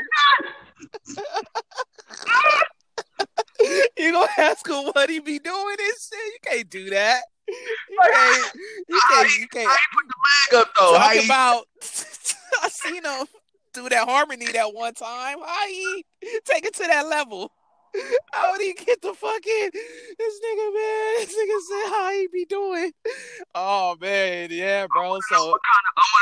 you 3.97 4.11
gonna 4.11 4.31
ask 4.37 4.67
him 4.67 4.85
what 4.93 5.09
he 5.09 5.19
be 5.19 5.39
doing 5.39 5.75
and 5.79 5.93
shit? 5.99 6.33
You 6.33 6.39
can't 6.43 6.69
do 6.69 6.89
that. 6.89 7.21
You 7.47 7.57
can't. 8.01 8.53
You 8.87 8.99
can't. 9.09 9.39
You 9.39 9.47
can't. 9.47 9.67
Leg 9.67 10.61
up 10.61 10.69
though. 10.77 10.93
Talk 10.93 11.13
he- 11.13 11.25
about. 11.25 11.65
I 12.61 12.69
seen 12.69 13.03
him 13.05 13.25
do 13.73 13.89
that 13.89 14.07
harmony 14.07 14.51
that 14.51 14.73
one 14.73 14.93
time. 14.93 15.37
How 15.45 15.67
he 15.67 16.05
take 16.45 16.65
it 16.65 16.75
to 16.75 16.83
that 16.87 17.07
level? 17.07 17.51
How 18.33 18.51
would 18.51 18.61
he 18.61 18.73
get 18.73 19.01
the 19.01 19.13
fucking 19.13 19.69
this 20.17 20.39
nigga 20.45 20.73
man? 20.73 21.15
This 21.19 21.35
nigga 21.35 21.59
said 21.67 21.89
how 21.91 22.11
he 22.11 22.27
be 22.31 22.45
doing. 22.45 22.91
Oh 23.55 23.97
man, 23.99 24.49
yeah, 24.51 24.87
bro. 24.87 25.17
So 25.29 25.35
I 25.35 25.41
want 25.41 25.57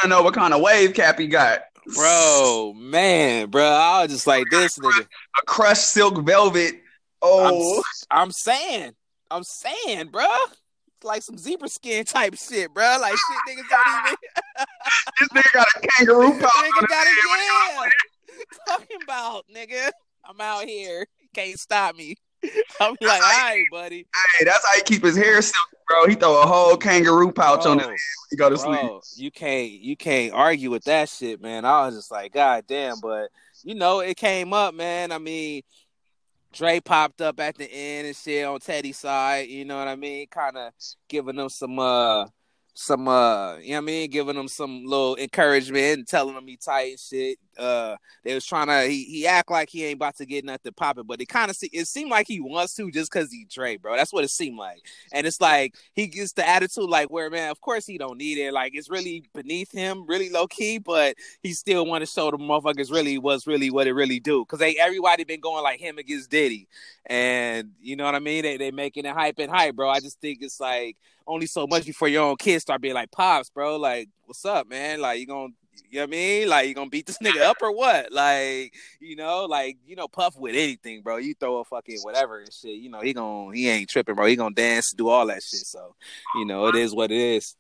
to 0.04 0.08
know 0.08 0.22
what 0.24 0.34
kind 0.34 0.54
of 0.54 0.62
wave 0.62 0.94
cap 0.94 1.20
he 1.20 1.28
got. 1.28 1.62
bro, 1.96 2.74
man, 2.76 3.50
bro, 3.50 3.64
I 3.66 4.04
was 4.04 4.12
just 4.12 4.28
like 4.28 4.46
this 4.52 4.78
nigga. 4.78 5.02
a 5.02 5.46
crushed 5.46 5.90
silk 5.90 6.26
velvet. 6.26 6.76
Oh. 7.22 7.46
I'm, 7.46 7.54
Oh, 7.54 7.84
I'm 8.12 8.32
saying, 8.32 8.94
I'm 9.32 9.44
saying, 9.44 10.10
bro. 10.10 10.26
It's 10.98 11.06
like 11.06 11.22
some 11.22 11.38
zebra 11.38 11.70
skin 11.70 12.06
type 12.06 12.36
shit, 12.36 12.74
bro. 12.74 12.98
Like 13.02 13.14
shit, 13.14 13.58
niggas 13.58 13.70
don't 13.70 14.08
even. 14.08 14.18
this 15.20 15.30
nigga 15.30 15.54
got 15.54 15.68
a 15.76 15.88
kangaroo 15.88 16.32
pouch 16.40 16.52
nigga 16.52 16.88
got 16.88 17.08
it, 17.08 17.14
yeah. 17.30 17.90
Talking 18.68 18.98
about, 19.04 19.46
nigga. 19.54 19.92
I'm 20.26 20.42
out 20.42 20.66
here. 20.66 21.08
Can't 21.38 21.60
stop 21.60 21.96
me. 21.96 22.16
I'm 22.82 22.96
like, 23.00 23.02
all 23.02 23.20
right, 23.20 23.64
buddy. 23.72 24.08
Hey, 24.40 24.46
that's 24.46 24.66
how 24.66 24.76
he 24.76 24.82
keep 24.82 25.04
his 25.04 25.16
hair 25.16 25.40
silky, 25.40 25.78
bro. 25.88 26.08
He 26.08 26.16
throw 26.16 26.42
a 26.42 26.48
whole 26.48 26.76
kangaroo 26.78 27.32
pouch 27.32 27.64
on 27.68 27.78
his 27.78 27.86
head 27.86 27.92
when 27.92 27.98
he 28.32 28.36
go 28.38 28.50
to 28.50 28.58
sleep. 28.58 29.02
you 29.18 29.30
can't 29.30 29.72
you 29.72 29.96
can't 29.96 30.34
argue 30.34 30.72
with 30.72 30.84
that 30.86 31.10
shit, 31.10 31.40
man. 31.40 31.64
I 31.64 31.86
was 31.86 31.96
just 31.96 32.10
like, 32.10 32.34
God 32.34 32.64
damn, 32.68 33.00
but 33.00 33.30
you 33.64 33.76
know, 33.76 34.00
it 34.00 34.18
came 34.18 34.52
up, 34.52 34.74
man. 34.74 35.12
I 35.12 35.20
mean, 35.20 35.62
Dre 36.54 36.80
popped 36.80 37.22
up 37.22 37.40
at 37.40 37.56
the 37.56 37.72
end 37.72 38.08
and 38.08 38.16
shit 38.16 38.44
on 38.44 38.60
Teddy's 38.60 38.98
side, 38.98 39.48
you 39.48 39.64
know 39.64 39.78
what 39.78 39.88
I 39.88 39.96
mean? 39.96 40.26
Kind 40.32 40.58
of 40.58 40.74
giving 41.08 41.36
them 41.36 41.50
some 41.50 41.78
uh 41.78 42.26
some 42.80 43.08
uh 43.08 43.56
you 43.56 43.72
know 43.72 43.78
what 43.78 43.78
I 43.78 43.86
mean, 43.86 44.10
giving 44.12 44.36
him 44.36 44.48
some 44.48 44.86
little 44.86 45.16
encouragement 45.16 45.98
and 45.98 46.08
telling 46.08 46.36
him 46.36 46.46
he 46.46 46.58
tight 46.58 46.92
and 46.92 47.00
shit. 47.00 47.40
Uh 47.58 47.96
they 48.24 48.36
was 48.36 48.46
trying 48.46 48.68
to 48.68 48.88
he, 48.88 49.04
he 49.04 49.26
act 49.26 49.50
like 49.50 49.68
he 49.68 49.84
ain't 49.84 49.96
about 49.96 50.16
to 50.18 50.28
get 50.28 50.46
nothing 50.46 50.74
popping, 50.74 51.06
but 51.08 51.20
it 51.20 51.26
kind 51.26 51.50
of 51.50 51.58
see 51.58 51.72
it 51.74 51.88
seemed 51.88 52.12
like 52.12 52.28
he 52.28 52.40
wants 52.40 52.76
to 52.76 52.92
just 52.92 53.10
cause 53.10 53.32
he 53.32 53.48
Dre, 53.50 53.78
bro. 53.78 53.96
That's 53.96 54.14
what 54.14 54.24
it 54.24 54.30
seemed 54.30 54.60
like. 54.60 54.86
And 55.12 55.26
it's 55.26 55.42
like 55.42 55.74
he 55.96 56.06
gets 56.06 56.34
the 56.34 56.48
attitude 56.48 56.88
like 56.88 57.10
where 57.10 57.32
man, 57.32 57.50
of 57.50 57.60
course 57.62 57.88
he 57.88 57.98
don't 57.98 58.20
need 58.20 58.38
it. 58.38 58.54
Like 58.54 58.74
it's 58.76 58.92
really 58.92 59.24
beneath 59.34 59.72
him, 59.72 60.06
really 60.06 60.30
low 60.30 60.46
key, 60.46 60.78
but 60.78 61.16
he 61.42 61.54
still 61.54 61.84
want 61.84 62.04
to 62.04 62.06
show 62.06 62.30
the 62.30 62.38
motherfuckers 62.38 62.92
really 62.92 63.18
was 63.18 63.48
really 63.48 63.72
what 63.72 63.88
it 63.88 63.94
really 63.94 64.20
do. 64.20 64.46
Cause 64.46 64.60
they 64.60 64.76
everybody 64.76 65.24
been 65.24 65.42
going 65.42 65.64
like 65.64 65.80
him 65.80 65.98
against 65.98 66.30
Diddy. 66.30 66.68
And 67.08 67.72
you 67.82 67.96
know 67.96 68.06
what 68.06 68.14
I 68.14 68.20
mean? 68.20 68.44
They 68.44 68.58
they 68.58 68.70
making 68.70 69.06
it 69.06 69.16
hype 69.16 69.40
and 69.40 69.50
hype, 69.50 69.76
bro. 69.76 69.90
I 69.90 70.00
just 70.00 70.22
think 70.22 70.44
it's 70.44 70.60
like 70.60 70.96
only 71.28 71.46
so 71.46 71.68
much 71.68 71.86
before 71.86 72.08
your 72.08 72.24
own 72.24 72.38
kids 72.38 72.64
start 72.68 72.82
being 72.82 72.94
like, 72.94 73.12
Pops, 73.12 73.50
bro, 73.50 73.78
like, 73.78 74.10
what's 74.26 74.44
up, 74.44 74.68
man? 74.68 75.00
Like 75.00 75.22
you 75.22 75.26
gonna 75.26 75.54
you 75.90 76.00
know 76.00 76.02
what 76.02 76.10
I 76.10 76.12
mean? 76.12 76.50
Like 76.50 76.68
you 76.68 76.74
gonna 76.74 76.90
beat 76.90 77.06
this 77.06 77.18
nigga 77.24 77.42
up 77.42 77.58
or 77.62 77.72
what? 77.72 78.12
Like, 78.12 78.74
you 79.00 79.16
know, 79.16 79.46
like, 79.46 79.78
you 79.86 79.96
know, 79.96 80.10
Puff 80.10 80.36
with 80.38 80.54
anything, 80.54 81.02
bro. 81.02 81.16
You 81.16 81.34
throw 81.34 81.60
a 81.60 81.64
fucking 81.64 82.00
whatever 82.02 82.40
and 82.40 82.52
shit, 82.52 82.76
you 82.76 82.90
know, 82.90 83.00
he 83.00 83.14
gonna 83.14 83.56
he 83.56 83.70
ain't 83.70 83.90
tripping, 83.90 84.16
bro. 84.16 84.26
He 84.26 84.36
gonna 84.36 84.54
dance, 84.54 84.92
do 84.92 85.08
all 85.08 85.28
that 85.28 85.44
shit. 85.44 85.66
So, 85.66 85.96
you 86.36 86.44
know, 86.44 86.68
it 86.68 86.76
is 86.76 86.94
what 86.94 87.10
it 87.10 87.18
is. 87.18 87.56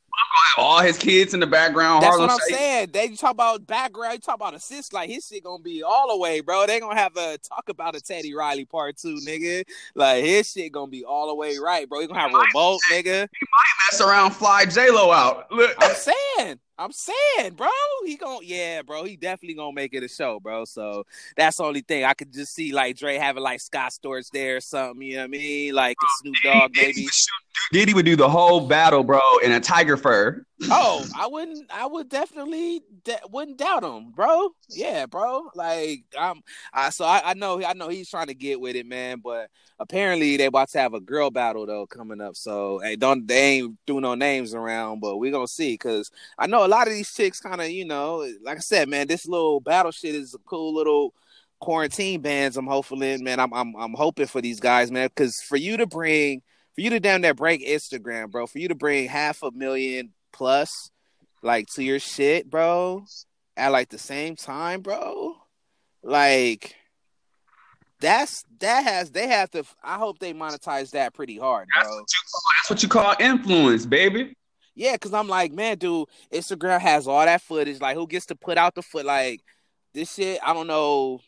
All 0.58 0.80
his 0.80 0.98
kids 0.98 1.34
in 1.36 1.40
the 1.40 1.48
background. 1.48 2.02
That's 2.02 2.16
Harlem 2.16 2.30
what 2.30 2.34
I'm 2.34 2.50
Shake. 2.50 2.58
saying. 2.58 2.90
They 2.92 3.10
talk 3.10 3.32
about 3.32 3.68
background, 3.68 4.14
you 4.16 4.20
talk 4.20 4.36
about 4.36 4.56
assist, 4.56 4.92
like 4.92 5.10
his 5.10 5.28
shit 5.28 5.44
gonna 5.44 5.62
be 5.62 5.84
all 5.84 6.10
the 6.10 6.18
way, 6.18 6.40
bro. 6.40 6.66
They 6.66 6.80
gonna 6.80 7.00
have 7.00 7.16
a 7.16 7.38
talk 7.38 7.70
about 7.70 7.96
a 7.96 8.02
Teddy 8.02 8.34
Riley 8.34 8.66
part 8.66 8.98
two, 8.98 9.20
nigga. 9.26 9.64
Like 9.94 10.24
his 10.24 10.52
shit 10.52 10.72
gonna 10.72 10.90
be 10.90 11.06
all 11.06 11.28
the 11.28 11.36
way 11.36 11.58
right, 11.58 11.88
bro. 11.88 12.02
He 12.02 12.08
gonna 12.08 12.20
have 12.20 12.34
a 12.34 12.38
remote, 12.38 12.80
nigga. 12.92 13.28
He 13.32 13.46
might 13.52 13.92
mess 13.92 14.02
around, 14.02 14.32
fly 14.32 14.66
J 14.66 14.90
Lo 14.90 15.12
out. 15.12 15.52
Look, 15.52 15.76
I'm 15.80 15.96
saying, 15.96 16.60
I'm 16.80 16.92
saying, 16.92 17.54
bro. 17.54 17.68
He 18.06 18.18
gon' 18.18 18.40
yeah, 18.44 18.82
bro. 18.82 19.04
He 19.04 19.16
definitely 19.16 19.56
gonna 19.56 19.74
make 19.74 19.94
it 19.94 20.04
a 20.04 20.08
show, 20.08 20.40
bro. 20.40 20.66
So 20.66 21.06
that's 21.36 21.58
the 21.58 21.64
only 21.64 21.82
thing 21.82 22.04
I 22.04 22.14
could 22.14 22.34
just 22.34 22.54
see 22.54 22.72
like 22.72 22.98
Dre 22.98 23.18
having 23.18 23.44
like 23.44 23.60
Scott 23.62 23.92
Storch 23.92 24.30
there 24.32 24.58
or 24.58 24.62
something. 24.62 25.02
You 25.02 25.16
know 25.16 25.22
what 25.22 25.26
I 25.26 25.28
mean? 25.28 25.74
Like 25.74 25.98
a 26.02 26.08
Snoop 26.22 26.36
Dogg 26.44 26.72
maybe. 26.76 27.08
Diddy 27.72 27.94
would 27.94 28.06
do 28.06 28.16
the 28.16 28.30
whole 28.30 28.68
battle, 28.68 29.04
bro, 29.04 29.20
in 29.44 29.52
a 29.52 29.60
tiger 29.60 29.98
fur. 29.98 30.46
Oh, 30.64 31.06
I 31.16 31.28
wouldn't. 31.28 31.72
I 31.72 31.86
would 31.86 32.10
definitely 32.10 32.82
de- 33.04 33.20
wouldn't 33.30 33.58
doubt 33.58 33.84
him, 33.84 34.12
bro. 34.12 34.50
Yeah, 34.70 35.06
bro. 35.06 35.50
Like 35.54 36.04
I'm. 36.18 36.42
I 36.74 36.90
so 36.90 37.06
I, 37.06 37.22
I 37.24 37.34
know. 37.36 37.64
I 37.64 37.74
know 37.74 37.90
he's 37.90 38.10
trying 38.10 38.28
to 38.28 38.34
get 38.34 38.60
with 38.60 38.76
it, 38.76 38.88
man. 38.88 39.20
But 39.24 39.50
apparently 39.80 40.36
they 40.36 40.46
about 40.46 40.70
to 40.70 40.80
have 40.80 40.96
a 40.96 41.00
girl 41.00 41.30
battle 41.30 41.66
though 41.68 41.86
coming 41.86 42.22
up. 42.22 42.36
So 42.36 42.80
hey, 42.80 42.96
don't 42.96 43.28
they 43.28 43.60
ain't 43.60 43.78
doing 43.86 44.02
no 44.02 44.16
names 44.16 44.56
around, 44.56 45.00
but 45.00 45.18
we 45.18 45.30
gonna 45.30 45.48
see 45.48 45.74
because 45.74 46.10
I 46.40 46.48
know 46.48 46.66
a 46.66 46.68
lot 46.68 46.88
of 46.88 46.94
these 46.94 47.14
chicks 47.14 47.40
kind 47.40 47.62
of 47.62 47.70
you 47.70 47.86
know, 47.86 48.28
like 48.44 48.58
I 48.58 48.62
said, 48.62 48.90
man, 48.90 49.08
this 49.08 49.28
little 49.28 49.60
battle 49.60 49.92
shit 49.92 50.16
is 50.16 50.34
a 50.34 50.40
cool 50.40 50.74
little 50.74 51.14
quarantine 51.60 52.22
bands. 52.22 52.58
I'm 52.58 52.68
hopefully, 52.68 53.22
man. 53.22 53.40
I'm 53.40 53.54
I'm 53.54 53.76
I'm 53.76 53.94
hoping 53.94 54.28
for 54.28 54.42
these 54.42 54.60
guys, 54.60 54.92
man, 54.92 55.08
because 55.10 55.40
for 55.42 55.58
you 55.58 55.78
to 55.78 55.86
bring 55.86 56.42
for 56.74 56.82
you 56.82 56.90
to 56.92 57.00
damn 57.00 57.22
that 57.22 57.38
break 57.38 57.66
Instagram, 57.66 58.32
bro. 58.32 58.48
For 58.48 58.60
you 58.60 58.70
to 58.70 58.76
bring 58.76 59.08
half 59.08 59.44
a 59.44 59.52
million 59.52 60.14
plus, 60.38 60.92
like 61.42 61.68
to 61.74 61.84
your 61.84 62.00
shit, 62.00 62.50
bro, 62.50 63.04
at 63.58 63.72
like 63.72 63.90
the 63.90 63.98
same 63.98 64.36
time, 64.36 64.82
bro. 64.82 65.36
Like 66.04 66.76
that's 68.00 68.46
that 68.60 68.84
has 68.84 69.12
they 69.12 69.28
have 69.28 69.50
to. 69.52 69.64
I 69.84 69.98
hope 69.98 70.20
they 70.20 70.34
monetize 70.34 70.92
that 70.92 71.14
pretty 71.14 71.38
hard, 71.38 71.68
That's 71.74 71.88
bro. 71.88 71.96
what, 71.98 72.08
you 72.12 72.20
call, 72.32 72.42
that's 72.56 72.70
what 72.70 72.84
you 72.84 72.90
call 72.90 73.16
influence, 73.20 73.86
baby. 73.86 74.34
Yeah, 74.76 74.94
because 74.94 75.14
I'm 75.14 75.28
like, 75.28 75.52
man, 75.52 75.80
dude, 75.80 76.08
Instagram 76.32 76.80
has 76.80 77.08
all 77.08 77.26
that 77.26 77.42
footage. 77.42 77.82
Like, 77.82 77.98
who 77.98 78.06
gets 78.06 78.28
to 78.28 78.36
put 78.36 78.60
out 78.60 78.76
the 78.76 78.84
foot? 78.84 79.08
Like, 79.08 79.42
this 79.96 80.14
shit, 80.14 80.40
I 80.46 80.54
don't 80.54 80.68
know. 80.68 81.20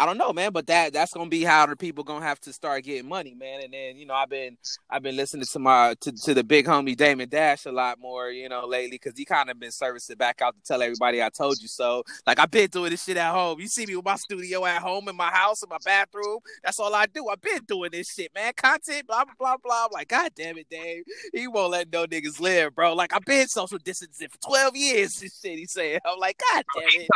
I 0.00 0.06
don't 0.06 0.16
know, 0.16 0.32
man, 0.32 0.50
but 0.50 0.66
that 0.68 0.94
that's 0.94 1.12
gonna 1.12 1.28
be 1.28 1.44
how 1.44 1.66
the 1.66 1.76
people 1.76 2.04
gonna 2.04 2.24
have 2.24 2.40
to 2.40 2.54
start 2.54 2.84
getting 2.84 3.06
money, 3.06 3.34
man. 3.34 3.60
And 3.62 3.70
then 3.74 3.98
you 3.98 4.06
know, 4.06 4.14
I've 4.14 4.30
been 4.30 4.56
I've 4.88 5.02
been 5.02 5.14
listening 5.14 5.44
to 5.44 5.58
my 5.58 5.94
to, 6.00 6.10
to 6.10 6.32
the 6.32 6.42
big 6.42 6.64
homie 6.64 6.96
Damon 6.96 7.28
Dash 7.28 7.66
a 7.66 7.70
lot 7.70 8.00
more, 8.00 8.30
you 8.30 8.48
know, 8.48 8.64
lately 8.64 8.92
because 8.92 9.12
he 9.14 9.26
kind 9.26 9.50
of 9.50 9.60
been 9.60 9.70
servicing 9.70 10.16
back 10.16 10.40
out 10.40 10.54
to 10.54 10.62
tell 10.62 10.80
everybody 10.80 11.22
I 11.22 11.28
told 11.28 11.60
you 11.60 11.68
so. 11.68 12.02
Like 12.26 12.38
I've 12.38 12.50
been 12.50 12.70
doing 12.70 12.92
this 12.92 13.04
shit 13.04 13.18
at 13.18 13.30
home. 13.30 13.60
You 13.60 13.68
see 13.68 13.84
me 13.84 13.94
with 13.94 14.06
my 14.06 14.16
studio 14.16 14.64
at 14.64 14.80
home 14.80 15.06
in 15.06 15.16
my 15.16 15.28
house 15.28 15.62
in 15.62 15.68
my 15.68 15.76
bathroom. 15.84 16.38
That's 16.64 16.80
all 16.80 16.94
I 16.94 17.04
do. 17.04 17.28
I've 17.28 17.42
been 17.42 17.60
doing 17.68 17.90
this 17.92 18.10
shit, 18.10 18.34
man. 18.34 18.54
Content, 18.56 19.06
blah 19.06 19.26
blah 19.26 19.34
blah 19.38 19.56
blah. 19.62 19.84
I'm 19.84 19.92
like, 19.92 20.08
God 20.08 20.30
damn 20.34 20.56
it, 20.56 20.70
Dave. 20.70 21.04
He 21.34 21.46
won't 21.46 21.72
let 21.72 21.92
no 21.92 22.06
niggas 22.06 22.40
live, 22.40 22.74
bro. 22.74 22.94
Like 22.94 23.14
I've 23.14 23.26
been 23.26 23.48
social 23.48 23.76
distancing 23.76 24.28
for 24.30 24.38
12 24.38 24.76
years. 24.76 25.20
This 25.20 25.38
shit 25.38 25.58
he 25.58 25.66
saying. 25.66 26.00
I'm 26.06 26.18
like, 26.18 26.40
God 26.54 26.64
oh, 26.74 26.80
damn 26.80 27.02
it. 27.02 27.08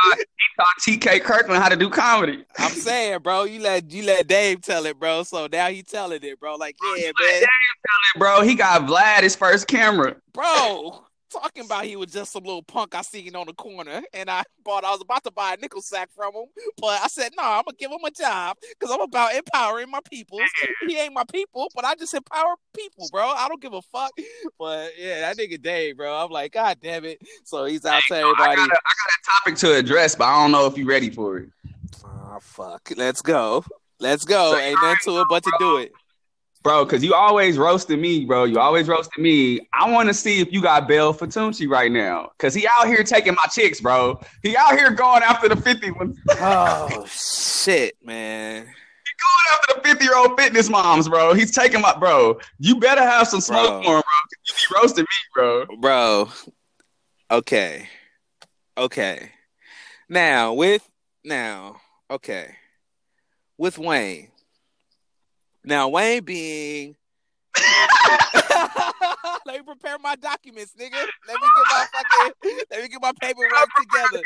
He 0.85 1.01
taught 1.01 1.17
TK 1.17 1.23
Kirkland 1.23 1.63
how 1.63 1.69
to 1.69 1.75
do 1.75 1.89
comedy. 1.89 2.45
I'm 2.59 2.74
saying, 2.75 3.19
bro, 3.19 3.43
you 3.43 3.59
let 3.59 3.91
you 3.91 4.03
let 4.03 4.27
Dave 4.27 4.61
tell 4.61 4.85
it, 4.85 4.99
bro. 4.99 5.23
So 5.23 5.47
now 5.51 5.67
he 5.69 5.83
telling 5.83 6.23
it, 6.23 6.39
bro. 6.39 6.55
Like, 6.55 6.75
oh, 6.81 6.97
yeah, 6.99 7.11
man, 7.19 7.43
Bro, 8.17 8.41
he 8.41 8.55
got 8.55 8.83
Vlad 8.83 9.23
his 9.23 9.35
first 9.35 9.67
camera. 9.67 10.15
bro. 10.33 11.01
Talking 11.31 11.65
about 11.65 11.83
he 11.83 11.97
was 11.97 12.11
just 12.13 12.31
some 12.31 12.43
little 12.43 12.63
punk 12.63 12.95
I 12.95 13.01
seen 13.01 13.35
on 13.35 13.47
the 13.47 13.53
corner, 13.53 14.01
and 14.13 14.29
I 14.29 14.43
bought. 14.63 14.85
I 14.85 14.91
was 14.91 15.01
about 15.01 15.21
to 15.25 15.31
buy 15.31 15.55
a 15.55 15.57
nickel 15.57 15.81
sack 15.81 16.09
from 16.15 16.33
him, 16.33 16.45
but 16.77 17.01
I 17.03 17.07
said, 17.07 17.31
"No, 17.35 17.43
I'm 17.43 17.63
gonna 17.65 17.75
give 17.77 17.91
him 17.91 17.97
a 18.05 18.11
job 18.11 18.55
because 18.69 18.93
I'm 18.93 19.01
about 19.01 19.33
empowering 19.35 19.89
my 19.91 19.99
people. 20.09 20.39
He 20.87 20.97
ain't 20.97 21.13
my 21.13 21.25
people, 21.25 21.67
but 21.75 21.83
I 21.83 21.95
just 21.95 22.13
empower 22.13 22.55
people, 22.73 23.09
bro. 23.11 23.27
I 23.27 23.49
don't 23.49 23.61
give 23.61 23.73
a 23.73 23.81
fuck." 23.81 24.11
But 24.57 24.91
yeah, 24.97 25.21
that 25.21 25.35
nigga 25.37 25.61
Dave, 25.61 25.97
bro. 25.97 26.15
I'm 26.15 26.29
like, 26.31 26.53
God 26.53 26.77
damn 26.81 27.03
it. 27.03 27.19
So 27.43 27.65
he's 27.65 27.83
out 27.85 28.03
to 28.07 28.15
I 28.15 28.19
everybody. 28.19 28.55
got, 28.55 28.57
a, 28.57 28.61
I 28.61 28.67
got 28.69 28.71
a 28.71 29.41
topic 29.43 29.55
to 29.57 29.75
address, 29.75 30.15
but 30.15 30.25
I 30.25 30.41
don't 30.41 30.51
know 30.53 30.67
if 30.67 30.77
you're 30.77 30.87
ready 30.87 31.09
for 31.09 31.39
it. 31.39 31.49
Oh 32.05 32.39
fuck. 32.41 32.91
Let's 32.95 33.21
go. 33.21 33.63
Let's 33.99 34.25
go. 34.25 34.51
So 34.53 34.57
Ain't 34.59 34.81
nothing 34.81 34.97
to 35.05 35.21
it 35.21 35.27
but 35.29 35.43
to 35.43 35.51
do 35.59 35.77
it. 35.77 35.93
Bro, 36.63 36.85
because 36.85 37.03
you 37.03 37.13
always 37.13 37.59
roasting 37.59 38.01
me, 38.01 38.25
bro. 38.25 38.45
You 38.45 38.59
always 38.59 38.87
roasting 38.87 39.23
me. 39.23 39.59
I 39.71 39.91
want 39.91 40.09
to 40.09 40.15
see 40.15 40.39
if 40.41 40.51
you 40.51 40.61
got 40.63 40.87
Bell 40.87 41.13
for 41.13 41.27
Tunchi 41.27 41.69
right 41.69 41.91
now. 41.91 42.31
Because 42.37 42.55
he 42.55 42.67
out 42.79 42.87
here 42.87 43.03
taking 43.03 43.35
my 43.35 43.47
chicks, 43.51 43.79
bro. 43.79 44.19
He 44.41 44.57
out 44.57 44.71
here 44.71 44.89
going 44.89 45.21
after 45.21 45.47
the 45.47 45.55
50 45.55 45.91
ones. 45.91 46.17
Oh 46.39 47.05
shit, 47.09 47.93
man. 48.03 48.63
He 48.65 48.67
going 48.67 49.53
after 49.53 49.75
the 49.75 49.87
50 49.87 50.05
year 50.05 50.17
old 50.17 50.39
fitness 50.39 50.67
moms, 50.67 51.07
bro. 51.07 51.33
He's 51.35 51.51
taking 51.51 51.81
my, 51.81 51.95
bro. 51.99 52.39
You 52.57 52.79
better 52.79 53.03
have 53.03 53.27
some 53.27 53.41
smoke 53.41 53.67
Bro. 53.67 53.83
for 53.83 53.95
him, 53.97 54.01
bro. 54.01 54.01
'cause 54.01 54.47
You 54.47 54.53
be 54.75 54.81
roasting 54.81 55.03
me, 55.03 55.07
bro. 55.35 55.65
Bro. 55.79 56.29
Okay. 57.29 57.87
Okay. 58.75 59.31
Now 60.09 60.53
with 60.53 60.89
now, 61.23 61.79
okay. 62.09 62.55
With 63.57 63.77
Wayne. 63.77 64.29
Now 65.63 65.89
Wayne 65.89 66.23
being 66.23 66.95
Let 69.45 69.57
me 69.57 69.63
prepare 69.63 69.97
my 69.99 70.15
documents, 70.15 70.73
nigga. 70.79 70.93
Let 71.27 71.41
me 71.41 71.47
get 71.55 71.65
my 71.69 71.85
fucking 71.93 72.59
let 72.71 72.81
me 72.81 72.87
get 72.89 73.01
my 73.01 73.11
paperwork 73.21 73.69
together. 73.79 74.23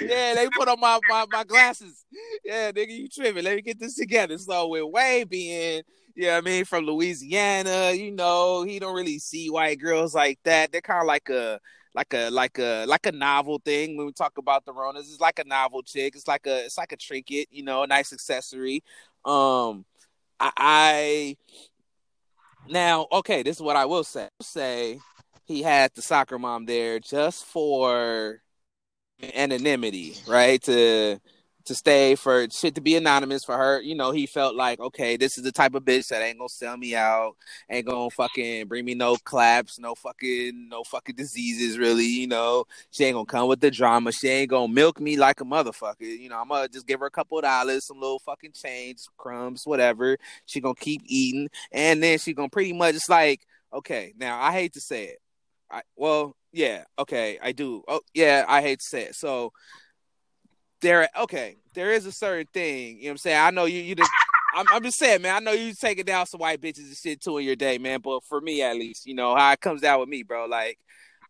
Yeah, 0.00 0.34
they 0.34 0.48
put 0.56 0.68
on 0.68 0.80
my, 0.80 0.98
my, 1.08 1.26
my 1.30 1.44
glasses. 1.44 2.04
Yeah, 2.44 2.72
nigga, 2.72 2.90
you 2.90 3.08
tripping. 3.08 3.44
Let 3.44 3.56
me 3.56 3.62
get 3.62 3.78
this 3.80 3.96
together. 3.96 4.38
So 4.38 4.68
with 4.68 4.84
Wayne 4.84 5.28
being, 5.28 5.82
you 6.14 6.26
know 6.26 6.38
I 6.38 6.40
mean, 6.40 6.64
from 6.64 6.86
Louisiana, 6.86 7.92
you 7.92 8.12
know, 8.12 8.62
he 8.62 8.78
don't 8.78 8.94
really 8.94 9.18
see 9.18 9.50
white 9.50 9.80
girls 9.80 10.14
like 10.14 10.38
that. 10.44 10.72
They're 10.72 10.80
kind 10.80 11.00
of 11.00 11.06
like 11.06 11.28
a 11.28 11.60
like 11.94 12.14
a 12.14 12.30
like 12.30 12.58
a 12.58 12.84
like 12.86 13.06
a 13.06 13.12
novel 13.12 13.60
thing 13.64 13.96
when 13.96 14.06
we 14.06 14.12
talk 14.12 14.38
about 14.38 14.64
the 14.64 14.72
Ronas. 14.72 15.00
It's 15.00 15.20
like 15.20 15.38
a 15.38 15.44
novel 15.44 15.82
chick. 15.82 16.14
It's 16.14 16.28
like 16.28 16.46
a 16.46 16.64
it's 16.64 16.78
like 16.78 16.92
a 16.92 16.96
trinket, 16.96 17.48
you 17.50 17.62
know, 17.62 17.82
a 17.82 17.86
nice 17.86 18.12
accessory. 18.12 18.82
Um 19.24 19.84
I, 20.40 20.52
I 20.56 21.36
now 22.68 23.06
okay, 23.12 23.42
this 23.42 23.56
is 23.56 23.62
what 23.62 23.76
I 23.76 23.84
will 23.84 24.04
say. 24.04 24.28
Say 24.40 25.00
he 25.44 25.62
had 25.62 25.92
the 25.94 26.02
soccer 26.02 26.38
mom 26.38 26.66
there 26.66 26.98
just 26.98 27.44
for 27.44 28.40
anonymity, 29.34 30.16
right? 30.26 30.62
To 30.62 31.20
to 31.66 31.74
stay 31.74 32.14
for 32.14 32.48
shit 32.50 32.74
to 32.74 32.80
be 32.80 32.96
anonymous 32.96 33.44
for 33.44 33.56
her. 33.56 33.80
You 33.80 33.94
know, 33.94 34.10
he 34.10 34.26
felt 34.26 34.54
like, 34.54 34.80
okay, 34.80 35.16
this 35.16 35.38
is 35.38 35.44
the 35.44 35.52
type 35.52 35.74
of 35.74 35.84
bitch 35.84 36.08
that 36.08 36.22
ain't 36.22 36.38
gonna 36.38 36.48
sell 36.48 36.76
me 36.76 36.94
out, 36.94 37.36
ain't 37.70 37.86
gonna 37.86 38.10
fucking 38.10 38.68
bring 38.68 38.84
me 38.84 38.94
no 38.94 39.16
claps, 39.16 39.78
no 39.78 39.94
fucking 39.94 40.68
no 40.68 40.84
fucking 40.84 41.16
diseases, 41.16 41.78
really. 41.78 42.06
You 42.06 42.26
know, 42.26 42.64
she 42.90 43.04
ain't 43.04 43.14
gonna 43.14 43.26
come 43.26 43.48
with 43.48 43.60
the 43.60 43.70
drama. 43.70 44.12
She 44.12 44.28
ain't 44.28 44.50
gonna 44.50 44.72
milk 44.72 45.00
me 45.00 45.16
like 45.16 45.40
a 45.40 45.44
motherfucker. 45.44 46.00
You 46.00 46.28
know, 46.28 46.40
I'm 46.40 46.48
gonna 46.48 46.68
just 46.68 46.86
give 46.86 47.00
her 47.00 47.06
a 47.06 47.10
couple 47.10 47.38
of 47.38 47.44
dollars, 47.44 47.86
some 47.86 48.00
little 48.00 48.18
fucking 48.20 48.52
change, 48.52 49.00
crumbs, 49.16 49.62
whatever. 49.66 50.16
She 50.46 50.60
gonna 50.60 50.74
keep 50.74 51.02
eating, 51.06 51.48
and 51.70 52.02
then 52.02 52.18
she 52.18 52.34
gonna 52.34 52.48
pretty 52.48 52.72
much 52.72 52.94
just 52.94 53.08
like, 53.10 53.46
okay, 53.72 54.12
now 54.16 54.40
I 54.40 54.52
hate 54.52 54.74
to 54.74 54.80
say 54.80 55.04
it. 55.04 55.18
I 55.70 55.82
well, 55.96 56.36
yeah, 56.52 56.84
okay, 56.98 57.38
I 57.42 57.52
do. 57.52 57.82
Oh, 57.88 58.00
yeah, 58.14 58.44
I 58.46 58.60
hate 58.60 58.80
to 58.80 58.84
say 58.84 59.02
it. 59.04 59.14
So 59.14 59.52
there, 60.82 61.08
okay, 61.20 61.56
there 61.74 61.92
is 61.92 62.06
a 62.06 62.12
certain 62.12 62.48
thing. 62.52 62.96
You 62.96 63.04
know 63.04 63.08
what 63.08 63.10
I'm 63.12 63.18
saying? 63.18 63.40
I 63.40 63.50
know 63.50 63.64
you. 63.64 63.80
You 63.80 63.94
just. 63.94 64.10
I'm, 64.54 64.66
I'm 64.70 64.82
just 64.82 64.98
saying, 64.98 65.22
man. 65.22 65.34
I 65.34 65.38
know 65.38 65.52
you 65.52 65.72
taking 65.72 66.04
down 66.04 66.26
some 66.26 66.40
white 66.40 66.60
bitches 66.60 66.86
and 66.86 66.94
shit 66.94 67.22
too 67.22 67.38
in 67.38 67.46
your 67.46 67.56
day, 67.56 67.78
man. 67.78 68.00
But 68.02 68.22
for 68.24 68.38
me, 68.38 68.60
at 68.60 68.76
least, 68.76 69.06
you 69.06 69.14
know 69.14 69.34
how 69.34 69.50
it 69.52 69.60
comes 69.62 69.80
down 69.80 69.98
with 70.00 70.10
me, 70.10 70.24
bro. 70.24 70.44
Like, 70.44 70.78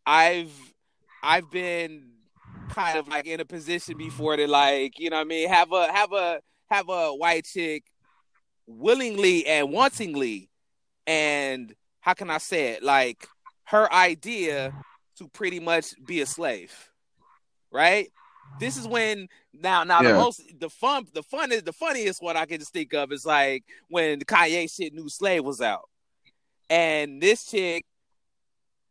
I've, 0.04 0.50
I've 1.22 1.48
been 1.48 2.10
kind 2.70 2.98
of 2.98 3.06
like 3.06 3.26
in 3.26 3.38
a 3.38 3.44
position 3.44 3.96
before 3.96 4.36
to 4.36 4.48
like, 4.48 4.98
you 4.98 5.10
know, 5.10 5.16
what 5.16 5.26
I 5.26 5.28
mean, 5.28 5.48
have 5.48 5.70
a 5.72 5.92
have 5.92 6.12
a 6.12 6.40
have 6.68 6.88
a 6.88 7.14
white 7.14 7.44
chick 7.44 7.84
willingly 8.66 9.46
and 9.46 9.68
wantingly, 9.68 10.48
and 11.06 11.72
how 12.00 12.14
can 12.14 12.28
I 12.28 12.38
say 12.38 12.70
it? 12.70 12.82
Like 12.82 13.28
her 13.64 13.92
idea 13.92 14.74
to 15.18 15.28
pretty 15.28 15.60
much 15.60 15.94
be 16.04 16.20
a 16.20 16.26
slave, 16.26 16.90
right? 17.70 18.10
This 18.58 18.76
is 18.76 18.86
when 18.86 19.28
now 19.54 19.84
now 19.84 20.02
the 20.02 20.14
most 20.14 20.42
the 20.58 20.70
fun 20.70 21.06
the 21.12 21.22
fun 21.22 21.52
is 21.52 21.62
the 21.62 21.72
funniest 21.72 22.22
one 22.22 22.36
I 22.36 22.46
can 22.46 22.58
just 22.58 22.72
think 22.72 22.94
of 22.94 23.12
is 23.12 23.26
like 23.26 23.64
when 23.88 24.18
the 24.18 24.24
Kanye 24.24 24.72
shit 24.74 24.94
new 24.94 25.08
slave 25.08 25.44
was 25.44 25.60
out. 25.60 25.88
And 26.70 27.20
this 27.20 27.44
chick 27.44 27.84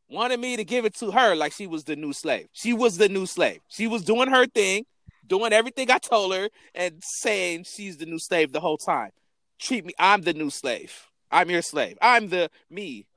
wanted 0.09 0.39
me 0.39 0.57
to 0.57 0.63
give 0.63 0.85
it 0.85 0.93
to 0.95 1.11
her 1.11 1.35
like 1.35 1.53
she 1.53 1.67
was 1.67 1.83
the 1.83 1.95
new 1.95 2.13
slave. 2.13 2.47
She 2.53 2.73
was 2.73 2.97
the 2.97 3.09
new 3.09 3.25
slave. 3.25 3.61
She 3.69 3.87
was 3.87 4.03
doing 4.03 4.29
her 4.29 4.45
thing, 4.45 4.85
doing 5.25 5.53
everything 5.53 5.89
I 5.89 5.97
told 5.97 6.33
her, 6.35 6.49
and 6.75 7.01
saying 7.01 7.63
she's 7.63 7.97
the 7.97 8.05
new 8.05 8.19
slave 8.19 8.51
the 8.51 8.59
whole 8.59 8.77
time. 8.77 9.11
Treat 9.59 9.85
me, 9.85 9.93
I'm 9.97 10.21
the 10.21 10.33
new 10.33 10.49
slave. 10.49 11.07
I'm 11.31 11.49
your 11.49 11.61
slave. 11.61 11.97
I'm 12.01 12.29
the 12.29 12.49
me. 12.69 13.07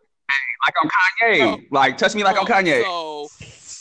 Like 0.67 0.75
I'm 0.83 0.91
Kanye. 1.21 1.67
Like, 1.71 1.99
touch 1.99 2.15
me 2.15 2.25
like 2.25 2.39
I'm 2.39 2.47
Kanye. 2.47 2.83
So 2.83 3.29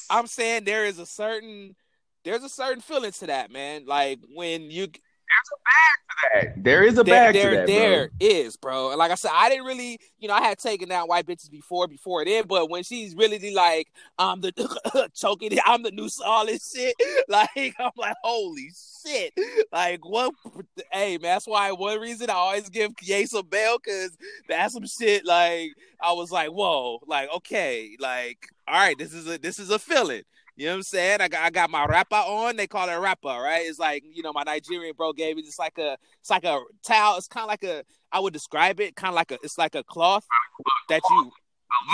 I'm 0.10 0.27
saying 0.27 0.65
there 0.65 0.86
is 0.86 1.00
a 1.00 1.05
certain 1.05 1.75
there's 2.24 2.44
a 2.44 2.50
certain 2.50 2.82
feeling 2.82 3.12
to 3.12 3.27
that, 3.27 3.51
man. 3.51 3.86
Like 3.86 4.20
when 4.34 4.70
you 4.72 4.88
There 4.88 4.94
is 5.44 5.48
a 5.53 5.56
there, 5.58 5.63
bag 5.65 5.98
to 6.03 6.56
that. 6.56 6.63
There 6.63 6.84
is 6.84 6.98
a 6.98 7.03
bag 7.03 7.34
there, 7.34 7.56
that, 7.56 7.68
there 7.68 8.10
bro. 8.10 8.27
is, 8.27 8.56
bro. 8.58 8.89
And 8.89 8.98
like 9.00 9.12
I 9.12 9.15
said, 9.15 9.32
I 9.34 9.50
didn't 9.50 9.65
really, 9.65 10.00
you 10.20 10.27
know, 10.27 10.34
I 10.34 10.42
had 10.42 10.58
taken 10.60 10.88
down 10.89 11.08
white 11.08 11.25
bitches 11.25 11.51
before, 11.51 11.88
before 11.88 12.24
then, 12.24 12.46
but 12.48 12.70
when 12.70 12.84
she's 12.84 13.15
really 13.15 13.53
like, 13.53 13.88
I'm 14.18 14.42
the 14.42 15.10
choking, 15.15 15.51
it, 15.51 15.60
I'm 15.65 15.84
the 15.84 15.92
new 15.92 16.10
all 16.25 16.46
this 16.46 16.72
shit. 16.74 16.96
Like 17.27 17.75
I'm 17.80 17.92
like, 17.96 18.15
holy 18.24 18.70
shit! 19.06 19.34
Like 19.72 20.06
what? 20.08 20.34
Hey 20.92 21.13
man, 21.13 21.22
that's 21.22 21.48
why 21.48 21.72
one 21.72 22.00
reason 22.00 22.30
I 22.30 22.34
always 22.34 22.70
give 22.70 22.92
Ye 23.01 23.25
some 23.25 23.48
bail 23.48 23.77
because 23.84 24.15
that's 24.48 24.74
some 24.74 24.86
shit. 24.86 25.25
Like 25.25 25.72
I 26.01 26.12
was 26.13 26.32
like, 26.32 26.50
whoa, 26.50 27.00
like 27.08 27.30
okay, 27.38 27.96
like 28.00 28.48
all 28.68 28.75
right, 28.75 28.98
this 28.98 29.13
is 29.13 29.27
a 29.27 29.38
this 29.38 29.58
is 29.58 29.70
a 29.70 29.80
feeling. 29.80 30.24
You 30.55 30.65
know 30.65 30.72
what 30.74 30.77
I'm 30.77 30.83
saying? 30.83 31.22
I 31.22 31.27
got 31.27 31.41
I 31.43 31.50
got 31.50 31.69
my 31.72 31.86
rapper 31.86 32.15
on. 32.15 32.55
They 32.55 32.67
call 32.67 32.88
it 32.88 32.95
rapper, 32.95 33.27
right? 33.27 33.65
It's 33.65 33.79
like 33.79 34.03
you 34.13 34.22
know 34.22 34.31
my 34.33 34.43
Nigerian 34.43 34.93
bro 34.95 35.12
gave 35.12 35.36
me 35.36 35.41
just 35.41 35.57
like 35.57 35.77
a 35.79 35.98
it's 36.19 36.29
like 36.29 36.43
a 36.43 36.60
towel. 36.86 37.17
It's 37.17 37.27
kind 37.27 37.43
of 37.43 37.50
like 37.50 37.63
a 37.63 37.83
I 38.12 38.19
would 38.19 38.33
describe 38.33 38.79
it 38.79 38.95
kind 38.95 39.10
of 39.10 39.15
like 39.15 39.31
a 39.31 39.39
it's 39.43 39.57
like 39.57 39.74
a 39.74 39.83
cloth 39.83 40.25
that 40.89 41.01
you 41.10 41.31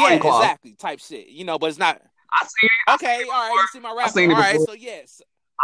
yeah 0.01 0.13
exactly 0.13 0.73
type 0.73 0.99
shit. 0.99 1.29
You 1.29 1.45
know, 1.45 1.57
but 1.57 1.67
it's 1.67 1.79
not 1.79 2.01
I 2.31 2.43
see 2.43 2.67
it. 2.67 2.93
okay. 2.95 3.23
All 3.23 3.29
right, 3.29 3.53
you 3.53 3.67
see 3.71 3.79
my 3.79 3.93
rapper. 3.95 4.11
seen 4.11 4.31
All 4.31 4.37
right, 4.37 4.59
so 4.59 4.73
yes, 4.73 5.21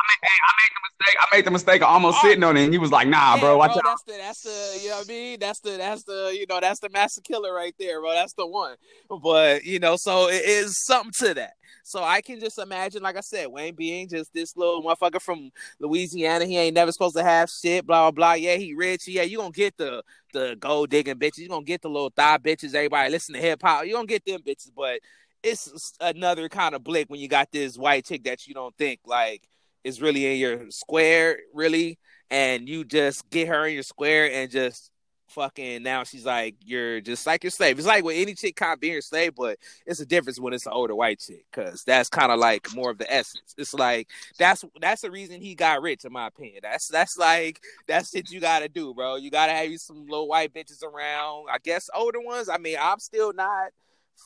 made, 0.07 0.29
I 0.43 0.51
made 0.61 0.71
the 0.75 0.81
mistake. 0.89 1.17
I 1.19 1.35
made 1.35 1.45
the 1.45 1.51
mistake 1.51 1.81
of 1.81 1.87
almost 1.87 2.21
sitting 2.21 2.43
on 2.43 2.57
it, 2.57 2.63
and 2.65 2.73
you 2.73 2.81
was 2.81 2.91
like, 2.91 3.07
"Nah, 3.07 3.35
Yeah, 3.35 3.41
bro, 3.41 3.57
watch 3.57 3.71
out." 3.71 3.83
That's 3.83 4.03
the 4.03 4.13
that's 4.13 4.41
the 4.41 4.79
you 4.81 4.89
know 4.89 4.97
what 4.97 5.05
I 5.05 5.07
mean. 5.07 5.39
That's 5.39 5.59
the 5.59 5.71
that's 5.71 6.03
the 6.03 6.35
you 6.37 6.45
know 6.47 6.59
that's 6.59 6.79
the 6.79 6.89
master 6.89 7.21
killer 7.21 7.53
right 7.53 7.73
there, 7.79 8.01
bro. 8.01 8.11
That's 8.11 8.33
the 8.33 8.47
one. 8.47 8.75
But 9.21 9.63
you 9.63 9.79
know, 9.79 9.95
so 9.95 10.29
it 10.29 10.43
is 10.43 10.83
something 10.85 11.13
to 11.19 11.33
that. 11.35 11.53
So 11.83 12.03
I 12.03 12.21
can 12.21 12.39
just 12.39 12.57
imagine, 12.57 13.03
like 13.03 13.15
I 13.15 13.21
said, 13.21 13.47
Wayne 13.47 13.75
being 13.75 14.09
just 14.09 14.33
this 14.33 14.57
little 14.57 14.81
motherfucker 14.81 15.21
from 15.21 15.51
Louisiana. 15.79 16.45
He 16.45 16.57
ain't 16.57 16.73
never 16.73 16.91
supposed 16.91 17.15
to 17.15 17.23
have 17.23 17.49
shit. 17.49 17.85
Blah 17.85 18.09
blah 18.09 18.11
blah. 18.11 18.33
Yeah, 18.33 18.55
he 18.55 18.73
rich. 18.73 19.07
Yeah, 19.07 19.21
you 19.23 19.37
gonna 19.37 19.51
get 19.51 19.77
the 19.77 20.03
the 20.33 20.55
gold 20.59 20.89
digging 20.89 21.15
bitches. 21.15 21.39
You 21.39 21.49
gonna 21.49 21.63
get 21.63 21.81
the 21.81 21.89
little 21.89 22.11
thigh 22.15 22.39
bitches. 22.39 22.73
Everybody 22.73 23.11
listen 23.11 23.35
to 23.35 23.41
hip 23.41 23.61
hop. 23.61 23.85
You 23.85 23.93
gonna 23.93 24.07
get 24.07 24.25
them 24.25 24.41
bitches, 24.41 24.71
but 24.75 24.99
it's 25.43 25.93
another 26.01 26.49
kind 26.49 26.73
of 26.73 26.83
blick 26.83 27.07
when 27.07 27.19
you 27.19 27.27
got 27.27 27.51
this 27.51 27.77
white 27.77 28.05
chick 28.05 28.23
that 28.23 28.47
you 28.47 28.55
don't 28.55 28.75
think 28.77 28.99
like 29.05 29.43
is 29.85 30.01
really 30.01 30.25
in 30.25 30.37
your 30.37 30.71
square, 30.71 31.37
really, 31.53 31.99
and 32.29 32.67
you 32.67 32.83
just 32.83 33.29
get 33.29 33.47
her 33.47 33.67
in 33.67 33.75
your 33.75 33.83
square 33.83 34.29
and 34.31 34.51
just 34.51 34.91
fucking 35.29 35.81
now 35.81 36.03
she's 36.03 36.25
like 36.25 36.55
you're 36.63 37.01
just 37.01 37.27
like 37.27 37.43
your 37.43 37.51
slave. 37.51 37.77
It's 37.77 37.87
like 37.87 38.03
with 38.03 38.17
any 38.17 38.33
chick 38.33 38.55
kind 38.55 38.73
of 38.73 38.79
being 38.79 38.93
your 38.93 39.01
slave, 39.03 39.35
but 39.35 39.59
it's 39.85 39.99
a 39.99 40.05
difference 40.05 40.39
when 40.39 40.53
it's 40.53 40.65
an 40.65 40.71
older 40.73 40.95
white 40.95 41.19
chick 41.19 41.45
because 41.51 41.83
that's 41.83 42.09
kind 42.09 42.31
of 42.31 42.39
like 42.39 42.73
more 42.73 42.89
of 42.89 42.97
the 42.97 43.11
essence. 43.13 43.53
It's 43.57 43.75
like 43.75 44.09
that's 44.39 44.65
that's 44.81 45.03
the 45.03 45.11
reason 45.11 45.39
he 45.39 45.53
got 45.53 45.83
rich, 45.83 46.03
in 46.03 46.11
my 46.11 46.27
opinion. 46.27 46.61
That's 46.63 46.87
that's 46.87 47.17
like 47.17 47.61
that's 47.87 48.09
shit 48.09 48.31
you 48.31 48.39
gotta 48.39 48.67
do, 48.67 48.93
bro. 48.95 49.17
You 49.17 49.29
gotta 49.29 49.51
have 49.51 49.69
you 49.69 49.77
some 49.77 50.07
little 50.07 50.27
white 50.27 50.51
bitches 50.51 50.83
around. 50.83 51.45
I 51.51 51.59
guess 51.63 51.91
older 51.93 52.21
ones. 52.21 52.49
I 52.49 52.57
mean, 52.57 52.77
I'm 52.81 52.99
still 52.99 53.33
not 53.33 53.69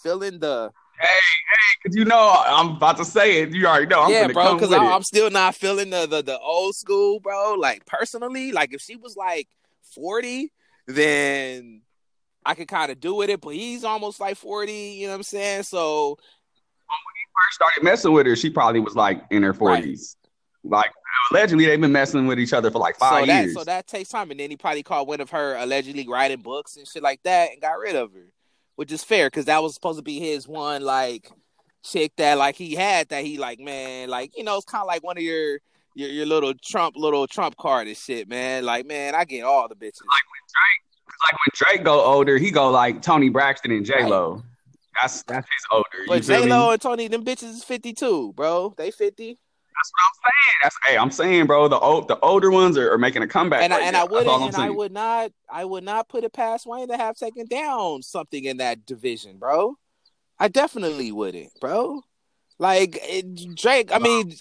feeling 0.03 0.39
the 0.39 0.71
Cause 1.85 1.95
you 1.95 2.03
know 2.05 2.43
I'm 2.45 2.75
about 2.75 2.97
to 2.97 3.05
say 3.05 3.41
it. 3.41 3.53
You 3.53 3.65
already 3.65 3.85
know. 3.87 4.01
I'm 4.03 4.11
yeah, 4.11 4.21
gonna 4.21 4.33
bro. 4.33 4.43
come 4.43 4.55
Because 4.57 4.69
with 4.71 4.79
it. 4.81 4.83
I'm 4.85 5.03
still 5.03 5.29
not 5.29 5.55
feeling 5.55 5.89
the, 5.89 6.05
the 6.05 6.21
the 6.21 6.39
old 6.39 6.75
school, 6.75 7.19
bro. 7.19 7.53
Like 7.57 7.85
personally, 7.85 8.51
like 8.51 8.73
if 8.73 8.81
she 8.81 8.95
was 8.97 9.15
like 9.15 9.47
40, 9.95 10.51
then 10.87 11.81
I 12.45 12.53
could 12.55 12.67
kind 12.67 12.91
of 12.91 12.99
do 12.99 13.15
with 13.15 13.29
it. 13.29 13.39
But 13.41 13.53
he's 13.55 13.83
almost 13.85 14.19
like 14.19 14.35
40. 14.37 14.71
You 14.73 15.07
know 15.07 15.13
what 15.13 15.17
I'm 15.17 15.23
saying? 15.23 15.63
So 15.63 16.09
when 16.09 16.17
he 16.17 17.45
first 17.45 17.55
started 17.55 17.83
messing 17.83 18.11
with 18.11 18.25
her, 18.27 18.35
she 18.35 18.49
probably 18.49 18.81
was 18.81 18.95
like 18.95 19.23
in 19.31 19.43
her 19.43 19.49
Right. 19.51 19.57
forties. 19.57 20.17
Like 20.65 20.91
allegedly, 21.31 21.65
they've 21.65 21.79
been 21.79 21.93
messing 21.93 22.27
with 22.27 22.39
each 22.39 22.51
other 22.51 22.69
for 22.69 22.79
like 22.79 22.97
five 22.97 23.21
so 23.21 23.25
that 23.27 23.41
years. 23.43 23.53
so 23.53 23.63
that 23.63 23.87
takes 23.87 24.09
time, 24.09 24.31
and 24.31 24.39
then 24.39 24.49
he 24.49 24.57
probably 24.57 24.83
caught 24.83 25.07
one 25.07 25.21
of 25.21 25.29
her 25.29 25.55
allegedly 25.55 26.05
writing 26.09 26.41
books 26.41 26.75
and 26.75 26.85
shit 26.85 27.01
like 27.01 27.21
that, 27.23 27.51
and 27.53 27.61
got 27.61 27.79
rid 27.79 27.95
of 27.95 28.11
her, 28.11 28.33
which 28.79 28.93
is 28.93 29.03
fair 29.03 29.27
because 29.27 29.43
that 29.43 29.61
was 29.61 29.73
supposed 29.73 29.99
to 29.99 30.03
be 30.03 30.19
his 30.19 30.47
one 30.47 30.81
like 30.81 31.29
chick 31.83 32.13
that 32.15 32.37
like 32.37 32.55
he 32.55 32.75
had 32.75 33.09
that 33.09 33.25
he 33.25 33.37
like 33.37 33.59
man 33.59 34.07
like 34.07 34.31
you 34.37 34.43
know 34.45 34.55
it's 34.55 34.63
kind 34.63 34.81
of 34.81 34.87
like 34.87 35.03
one 35.03 35.17
of 35.17 35.21
your 35.21 35.59
your 35.95 36.07
your 36.07 36.25
little 36.25 36.53
Trump 36.63 36.95
little 36.95 37.27
Trump 37.27 37.57
card 37.57 37.87
and 37.87 37.97
shit, 37.97 38.29
man. 38.29 38.63
Like 38.63 38.85
man, 38.85 39.15
I 39.15 39.25
get 39.25 39.43
all 39.43 39.67
the 39.67 39.75
bitches. 39.75 39.99
like 40.07 40.23
when 40.31 40.45
Drake, 40.55 41.03
like 41.25 41.33
when 41.33 41.51
Drake 41.53 41.83
go 41.83 42.01
older, 42.05 42.37
he 42.37 42.51
go 42.51 42.71
like 42.71 43.01
Toni 43.01 43.27
Braxton 43.27 43.71
and 43.71 43.85
J 43.85 44.05
Lo. 44.05 44.43
That's 45.01 45.23
that's 45.23 45.45
his 45.45 45.65
older. 45.73 46.05
But 46.07 46.23
J 46.23 46.47
Lo 46.47 46.71
and 46.71 46.81
Toni, 46.81 47.09
them 47.09 47.25
bitches 47.25 47.55
is 47.55 47.63
fifty 47.65 47.91
two, 47.91 48.31
bro. 48.31 48.73
They 48.77 48.91
fifty, 48.91 49.39
That's 49.75 49.91
what 49.93 50.03
I'm 50.05 50.13
saying. 50.23 50.57
That's 50.63 50.77
hey, 50.85 50.97
I'm 50.97 51.11
saying, 51.11 51.45
bro. 51.47 51.67
The 51.67 51.79
old, 51.79 52.07
the 52.07 52.19
older 52.19 52.51
ones 52.51 52.77
are, 52.77 52.91
are 52.91 52.97
making 52.97 53.23
a 53.23 53.27
comeback. 53.27 53.63
and 53.63 53.73
I, 53.73 53.77
right 53.77 53.87
and. 53.87 53.95
I 53.95 54.03
wouldn't, 54.03 54.27
all 54.27 54.43
I'm 54.43 54.47
and 54.47 54.55
I 54.57 54.69
would 54.69 54.91
not, 54.91 55.31
I 55.49 55.65
would 55.65 55.83
not 55.83 56.09
put 56.09 56.23
it 56.23 56.33
past 56.33 56.65
Wayne 56.65 56.87
to 56.89 56.97
have 56.97 57.15
taken 57.15 57.45
down 57.47 58.01
something 58.01 58.43
in 58.43 58.57
that 58.57 58.85
division, 58.85 59.37
bro. 59.37 59.75
I 60.39 60.47
definitely 60.47 61.11
wouldn't, 61.11 61.51
bro. 61.59 62.01
Like 62.57 63.01
Drake, 63.55 63.91
I 63.93 63.99
mean, 63.99 64.33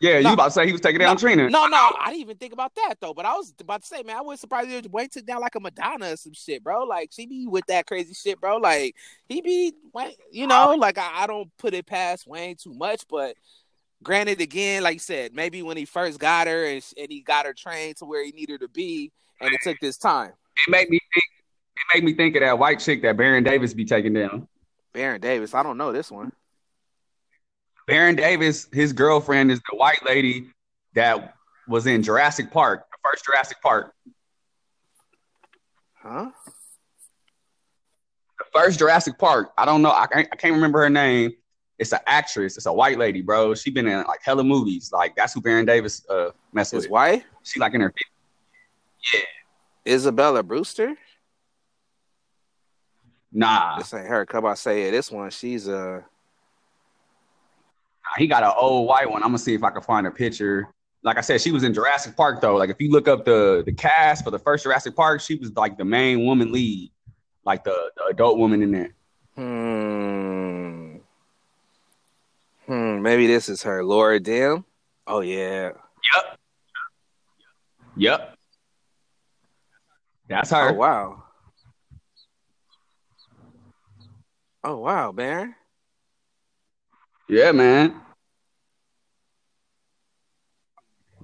Yeah, 0.00 0.20
No. 0.20 0.30
you 0.30 0.34
about 0.34 0.46
to 0.46 0.50
say 0.52 0.66
he 0.66 0.72
was 0.72 0.80
taking 0.80 0.98
down 1.00 1.16
Trina? 1.18 1.50
no, 1.50 1.66
no, 1.66 1.90
I 2.00 2.06
didn't 2.08 2.22
even 2.22 2.36
think 2.38 2.52
about 2.54 2.74
that 2.76 2.94
though. 3.00 3.12
But 3.12 3.26
I 3.26 3.34
was 3.34 3.52
about 3.60 3.82
to 3.82 3.86
say, 3.86 4.02
man, 4.02 4.16
I 4.16 4.20
wouldn't 4.22 4.40
surprise 4.40 4.66
you 4.66 4.78
if 4.78 4.86
Wayne 4.86 5.10
took 5.10 5.26
down 5.26 5.40
like 5.40 5.54
a 5.54 5.60
Madonna 5.60 6.12
or 6.12 6.16
some 6.16 6.32
shit, 6.32 6.64
bro. 6.64 6.84
Like 6.84 7.10
she 7.12 7.26
be 7.26 7.46
with 7.46 7.66
that 7.66 7.86
crazy 7.86 8.14
shit, 8.14 8.40
bro. 8.40 8.56
Like 8.56 8.96
he 9.28 9.42
be, 9.42 9.74
you 10.32 10.46
know, 10.46 10.74
like 10.74 10.96
I, 10.96 11.24
I 11.24 11.26
don't 11.26 11.50
put 11.58 11.74
it 11.74 11.86
past 11.86 12.26
Wayne 12.26 12.56
too 12.56 12.72
much, 12.72 13.04
but 13.10 13.36
granted, 14.02 14.40
again, 14.40 14.82
like 14.82 14.94
you 14.94 15.00
said, 15.00 15.34
maybe 15.34 15.62
when 15.62 15.76
he 15.76 15.84
first 15.84 16.18
got 16.18 16.46
her 16.46 16.64
and, 16.64 16.82
and 16.96 17.08
he 17.10 17.20
got 17.20 17.44
her 17.44 17.52
trained 17.52 17.96
to 17.98 18.06
where 18.06 18.24
he 18.24 18.32
needed 18.32 18.52
her 18.52 18.66
to 18.66 18.68
be, 18.68 19.12
and 19.40 19.52
it 19.52 19.60
took 19.62 19.78
this 19.80 19.98
time. 19.98 20.32
It 20.66 20.70
made 20.70 20.88
me 20.88 20.98
think. 21.12 21.24
It 21.76 21.96
made 21.96 22.04
me 22.04 22.14
think 22.14 22.36
of 22.36 22.40
that 22.40 22.58
white 22.58 22.78
chick 22.80 23.02
that 23.02 23.16
Baron 23.16 23.42
Davis 23.44 23.74
be 23.74 23.84
taking 23.84 24.12
down. 24.14 24.48
Baron 24.92 25.20
Davis, 25.20 25.54
I 25.54 25.62
don't 25.62 25.78
know 25.78 25.92
this 25.92 26.10
one. 26.10 26.32
Baron 27.90 28.14
Davis, 28.14 28.68
his 28.72 28.92
girlfriend 28.92 29.50
is 29.50 29.60
the 29.70 29.76
white 29.76 29.98
lady 30.06 30.48
that 30.94 31.34
was 31.66 31.86
in 31.88 32.04
Jurassic 32.04 32.50
Park, 32.52 32.86
the 32.92 32.98
first 33.10 33.24
Jurassic 33.24 33.56
Park. 33.60 33.92
Huh? 35.94 36.30
The 38.38 38.44
first 38.54 38.78
Jurassic 38.78 39.18
Park. 39.18 39.50
I 39.58 39.64
don't 39.64 39.82
know. 39.82 39.90
I 39.90 40.06
can't, 40.06 40.28
I 40.32 40.36
can't 40.36 40.54
remember 40.54 40.80
her 40.82 40.88
name. 40.90 41.32
It's 41.80 41.92
an 41.92 41.98
actress. 42.06 42.56
It's 42.56 42.66
a 42.66 42.72
white 42.72 42.96
lady, 42.96 43.22
bro. 43.22 43.54
She 43.56 43.70
been 43.70 43.88
in 43.88 44.04
like 44.04 44.20
hella 44.22 44.44
movies. 44.44 44.90
Like 44.92 45.16
that's 45.16 45.32
who 45.34 45.40
Baron 45.40 45.66
Davis 45.66 46.06
uh 46.08 46.30
messed 46.52 46.70
His 46.72 46.84
with. 46.84 46.90
wife, 46.92 47.24
She 47.42 47.58
like 47.58 47.74
in 47.74 47.80
her. 47.80 47.92
Yeah. 49.12 49.94
Isabella 49.94 50.44
Brewster. 50.44 50.94
Nah, 53.32 53.78
This 53.78 53.92
ain't 53.94 54.06
her. 54.06 54.26
Come 54.26 54.44
on, 54.44 54.56
say 54.56 54.82
it. 54.88 54.90
This 54.92 55.10
one, 55.10 55.30
she's 55.30 55.68
uh 55.68 56.02
he 58.16 58.26
got 58.26 58.42
an 58.42 58.52
old 58.58 58.88
white 58.88 59.10
one. 59.10 59.22
I'm 59.22 59.28
gonna 59.28 59.38
see 59.38 59.54
if 59.54 59.62
I 59.62 59.70
can 59.70 59.82
find 59.82 60.06
a 60.06 60.10
picture. 60.10 60.68
Like 61.02 61.16
I 61.16 61.22
said, 61.22 61.40
she 61.40 61.50
was 61.50 61.64
in 61.64 61.72
Jurassic 61.72 62.16
Park 62.16 62.40
though. 62.40 62.56
Like 62.56 62.70
if 62.70 62.80
you 62.80 62.90
look 62.90 63.08
up 63.08 63.24
the 63.24 63.62
the 63.64 63.72
cast 63.72 64.24
for 64.24 64.30
the 64.30 64.38
first 64.38 64.64
Jurassic 64.64 64.94
Park, 64.94 65.20
she 65.20 65.36
was 65.36 65.52
like 65.56 65.78
the 65.78 65.84
main 65.84 66.26
woman 66.26 66.52
lead, 66.52 66.90
like 67.44 67.64
the, 67.64 67.90
the 67.96 68.04
adult 68.04 68.38
woman 68.38 68.62
in 68.62 68.70
there. 68.70 68.94
hmm. 69.34 70.96
Hmm, 72.66 73.02
maybe 73.02 73.26
this 73.26 73.48
is 73.48 73.62
her. 73.64 73.82
Laura 73.84 74.20
Dern. 74.20 74.64
Oh 75.06 75.20
yeah. 75.20 75.72
Yep. 76.14 76.38
Yep. 77.96 78.34
That's 80.28 80.50
her. 80.50 80.68
Oh 80.68 80.72
wow. 80.74 81.24
Oh 84.62 84.76
wow, 84.76 85.10
Baron. 85.10 85.54
Yeah, 87.30 87.52
man. 87.52 87.94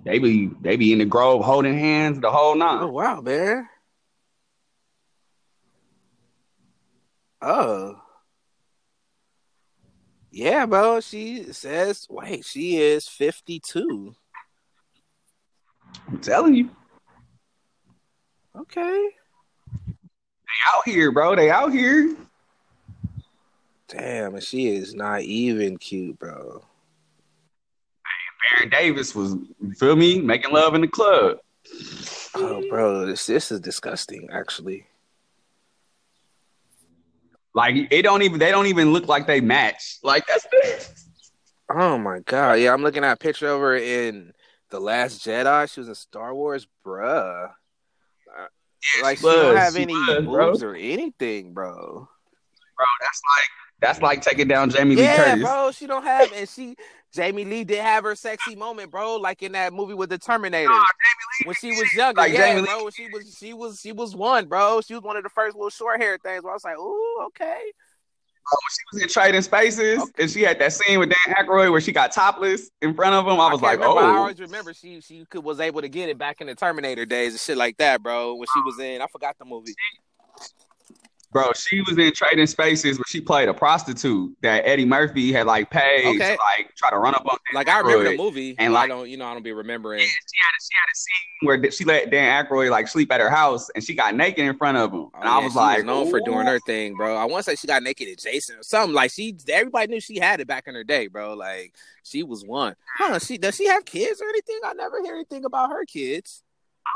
They 0.04 0.20
be 0.20 0.50
they 0.60 0.76
be 0.76 0.92
in 0.92 1.00
the 1.00 1.04
grove 1.04 1.44
holding 1.44 1.76
hands 1.76 2.20
the 2.20 2.30
whole 2.30 2.54
night. 2.54 2.78
Oh 2.80 2.86
wow, 2.92 3.20
man. 3.20 3.68
Oh. 7.42 8.00
Yeah, 10.30 10.66
bro. 10.66 11.00
She 11.00 11.52
says, 11.52 12.06
wait, 12.08 12.44
she 12.44 12.76
is 12.76 13.08
52. 13.08 14.14
I'm 16.06 16.20
telling 16.20 16.54
you, 16.54 16.70
Okay. 18.56 18.84
they 18.84 20.72
out 20.72 20.82
here, 20.84 21.10
bro. 21.10 21.34
They 21.34 21.50
out 21.50 21.72
here. 21.72 22.14
Damn, 23.88 24.40
she 24.40 24.68
is 24.68 24.94
not 24.94 25.22
even 25.22 25.76
cute, 25.78 26.18
bro. 26.18 26.64
Baron 28.56 28.70
Davis 28.70 29.14
was, 29.14 29.36
feel 29.78 29.96
me, 29.96 30.20
making 30.20 30.52
love 30.52 30.74
in 30.74 30.80
the 30.80 30.88
club. 30.88 31.38
Oh, 32.34 32.62
bro, 32.68 33.06
this 33.06 33.26
this 33.26 33.50
is 33.50 33.60
disgusting. 33.60 34.28
Actually, 34.32 34.86
Like 37.56 37.74
it 37.90 38.02
don't 38.02 38.20
even 38.20 38.38
they 38.38 38.50
don't 38.50 38.66
even 38.66 38.92
look 38.92 39.08
like 39.08 39.26
they 39.26 39.40
match. 39.40 39.96
Like 40.02 40.26
that's 40.26 40.46
oh 41.70 41.96
my 41.96 42.20
god, 42.20 42.54
yeah, 42.54 42.72
I'm 42.72 42.82
looking 42.82 43.02
at 43.02 43.12
a 43.12 43.16
picture 43.16 43.48
of 43.48 43.60
her 43.60 43.76
in 43.76 44.32
the 44.70 44.78
Last 44.78 45.24
Jedi. 45.24 45.72
She 45.72 45.80
was 45.80 45.88
in 45.88 45.94
Star 45.94 46.34
Wars, 46.34 46.66
bruh. 46.84 47.50
Like 49.02 49.18
she 49.18 49.24
don't 49.24 49.56
have 49.56 49.74
she 49.74 49.82
any 49.82 49.94
was, 49.94 50.24
bro. 50.26 50.50
boobs 50.50 50.62
or 50.62 50.74
anything, 50.74 51.54
bro. 51.54 51.72
bro. 52.76 52.86
That's 53.00 53.22
like 53.26 53.48
that's 53.80 54.00
like 54.00 54.22
taking 54.22 54.48
down 54.48 54.70
Jamie 54.70 54.96
Lee 54.96 55.02
Yeah, 55.02 55.16
Curtis. 55.16 55.42
bro, 55.44 55.70
she 55.72 55.86
don't 55.86 56.04
have, 56.04 56.32
and 56.32 56.48
she 56.48 56.76
Jamie 57.12 57.44
Lee 57.44 57.64
did 57.64 57.80
have 57.80 58.04
her 58.04 58.14
sexy 58.14 58.54
moment, 58.56 58.90
bro, 58.90 59.16
like 59.16 59.42
in 59.42 59.52
that 59.52 59.72
movie 59.72 59.94
with 59.94 60.10
the 60.10 60.18
Terminator. 60.18 60.68
Nah, 60.68 60.84
when 61.44 61.54
she 61.56 61.72
was 61.72 61.94
younger, 61.94 62.20
Like, 62.20 62.32
yeah, 62.32 62.48
Jamie 62.48 62.60
Lee- 62.62 62.66
bro. 62.66 62.84
when 62.84 62.92
She 62.92 63.08
was 63.08 63.36
she 63.38 63.52
was 63.52 63.80
she 63.80 63.92
was 63.92 64.14
one, 64.16 64.46
bro. 64.46 64.80
She 64.80 64.94
was 64.94 65.02
one 65.02 65.16
of 65.16 65.22
the 65.22 65.30
first 65.30 65.56
little 65.56 65.70
short 65.70 66.00
hair 66.00 66.18
things. 66.18 66.42
Where 66.42 66.52
I 66.52 66.54
was 66.56 66.64
like, 66.64 66.78
ooh, 66.78 67.22
okay. 67.26 67.72
Oh, 68.52 68.58
when 68.62 68.70
she 68.70 68.82
was 68.92 69.02
in 69.02 69.08
Trading 69.08 69.42
Places 69.42 70.12
and 70.20 70.30
she 70.30 70.42
had 70.42 70.60
that 70.60 70.72
scene 70.72 71.00
with 71.00 71.08
Dan 71.08 71.34
Aykroyd 71.34 71.72
where 71.72 71.80
she 71.80 71.90
got 71.90 72.12
topless 72.12 72.70
in 72.80 72.94
front 72.94 73.14
of 73.14 73.26
him, 73.26 73.40
I 73.40 73.52
was 73.52 73.60
like, 73.60 73.80
can't 73.80 73.90
remember. 73.90 74.00
I 74.00 74.14
oh, 74.14 74.20
always 74.20 74.38
remember 74.40 74.72
she 74.72 75.00
she 75.00 75.24
could, 75.28 75.42
was 75.42 75.58
able 75.58 75.80
to 75.80 75.88
get 75.88 76.08
it 76.08 76.16
back 76.16 76.40
in 76.40 76.46
the 76.46 76.54
Terminator 76.54 77.04
days 77.04 77.32
and 77.32 77.40
shit 77.40 77.56
like 77.56 77.76
that, 77.78 78.02
bro. 78.02 78.36
When 78.36 78.46
she 78.46 78.60
was 78.64 78.78
in, 78.78 79.02
I 79.02 79.06
forgot 79.08 79.36
the 79.38 79.44
movie. 79.44 79.74
Bro, 81.32 81.52
she 81.54 81.82
was 81.82 81.98
in 81.98 82.12
Trading 82.12 82.46
Places 82.46 82.98
where 82.98 83.04
she 83.08 83.20
played 83.20 83.48
a 83.48 83.52
prostitute 83.54 84.34
that 84.42 84.62
Eddie 84.64 84.84
Murphy 84.86 85.32
had 85.32 85.46
like 85.46 85.68
paid 85.70 86.06
Okay. 86.06 86.36
to 86.36 86.42
like 86.56 86.74
try 86.76 86.88
to 86.90 86.96
run 86.98 87.14
up 87.14 87.26
on. 87.28 87.36
Like 87.52 87.68
I 87.68 87.80
remember 87.80 88.10
the 88.10 88.16
movie, 88.16 88.54
And, 88.58 88.72
like- 88.72 88.84
I 88.84 88.88
don't, 88.88 89.08
you 89.10 89.16
know, 89.16 89.26
I 89.26 89.34
don't 89.34 89.42
be 89.42 89.52
remembering. 89.52 90.00
Yeah, 90.00 90.06
she 90.06 90.38
had 90.40 90.48
a, 90.48 90.60
she 90.62 90.70
had 90.72 90.86
a 90.90 90.96
scene 90.96 91.48
where 91.62 91.70
she 91.72 91.84
let 91.84 92.10
Dan 92.10 92.46
Aykroyd 92.46 92.70
like 92.70 92.88
sleep 92.88 93.12
at 93.12 93.20
her 93.20 93.28
house, 93.28 93.68
and 93.74 93.84
she 93.84 93.94
got 93.94 94.14
naked 94.14 94.46
in 94.46 94.56
front 94.56 94.78
of 94.78 94.92
him. 94.92 95.08
And 95.14 95.24
Oh, 95.24 95.28
I 95.28 95.38
was 95.44 95.52
she 95.52 95.58
like, 95.58 95.84
known 95.84 96.08
for 96.10 96.20
doing 96.20 96.46
her 96.46 96.58
thing, 96.60 96.94
bro. 96.94 97.16
I 97.16 97.24
want 97.26 97.44
to 97.44 97.50
say 97.50 97.56
she 97.56 97.66
got 97.66 97.82
naked 97.82 98.08
at 98.08 98.18
Jason 98.18 98.56
or 98.58 98.62
something. 98.62 98.94
Like 98.94 99.10
she, 99.10 99.36
everybody 99.48 99.88
knew 99.92 100.00
she 100.00 100.18
had 100.18 100.40
it 100.40 100.46
back 100.46 100.64
in 100.68 100.74
her 100.74 100.84
day, 100.84 101.08
bro. 101.08 101.34
Like 101.34 101.74
she 102.04 102.22
was 102.22 102.44
one. 102.44 102.76
Huh? 102.98 103.18
She 103.18 103.36
does 103.36 103.56
she 103.56 103.66
have 103.66 103.84
kids 103.84 104.22
or 104.22 104.28
anything? 104.28 104.60
I 104.64 104.72
never 104.74 105.02
hear 105.02 105.14
anything 105.16 105.44
about 105.44 105.70
her 105.70 105.84
kids. 105.84 106.42
i 106.86 106.90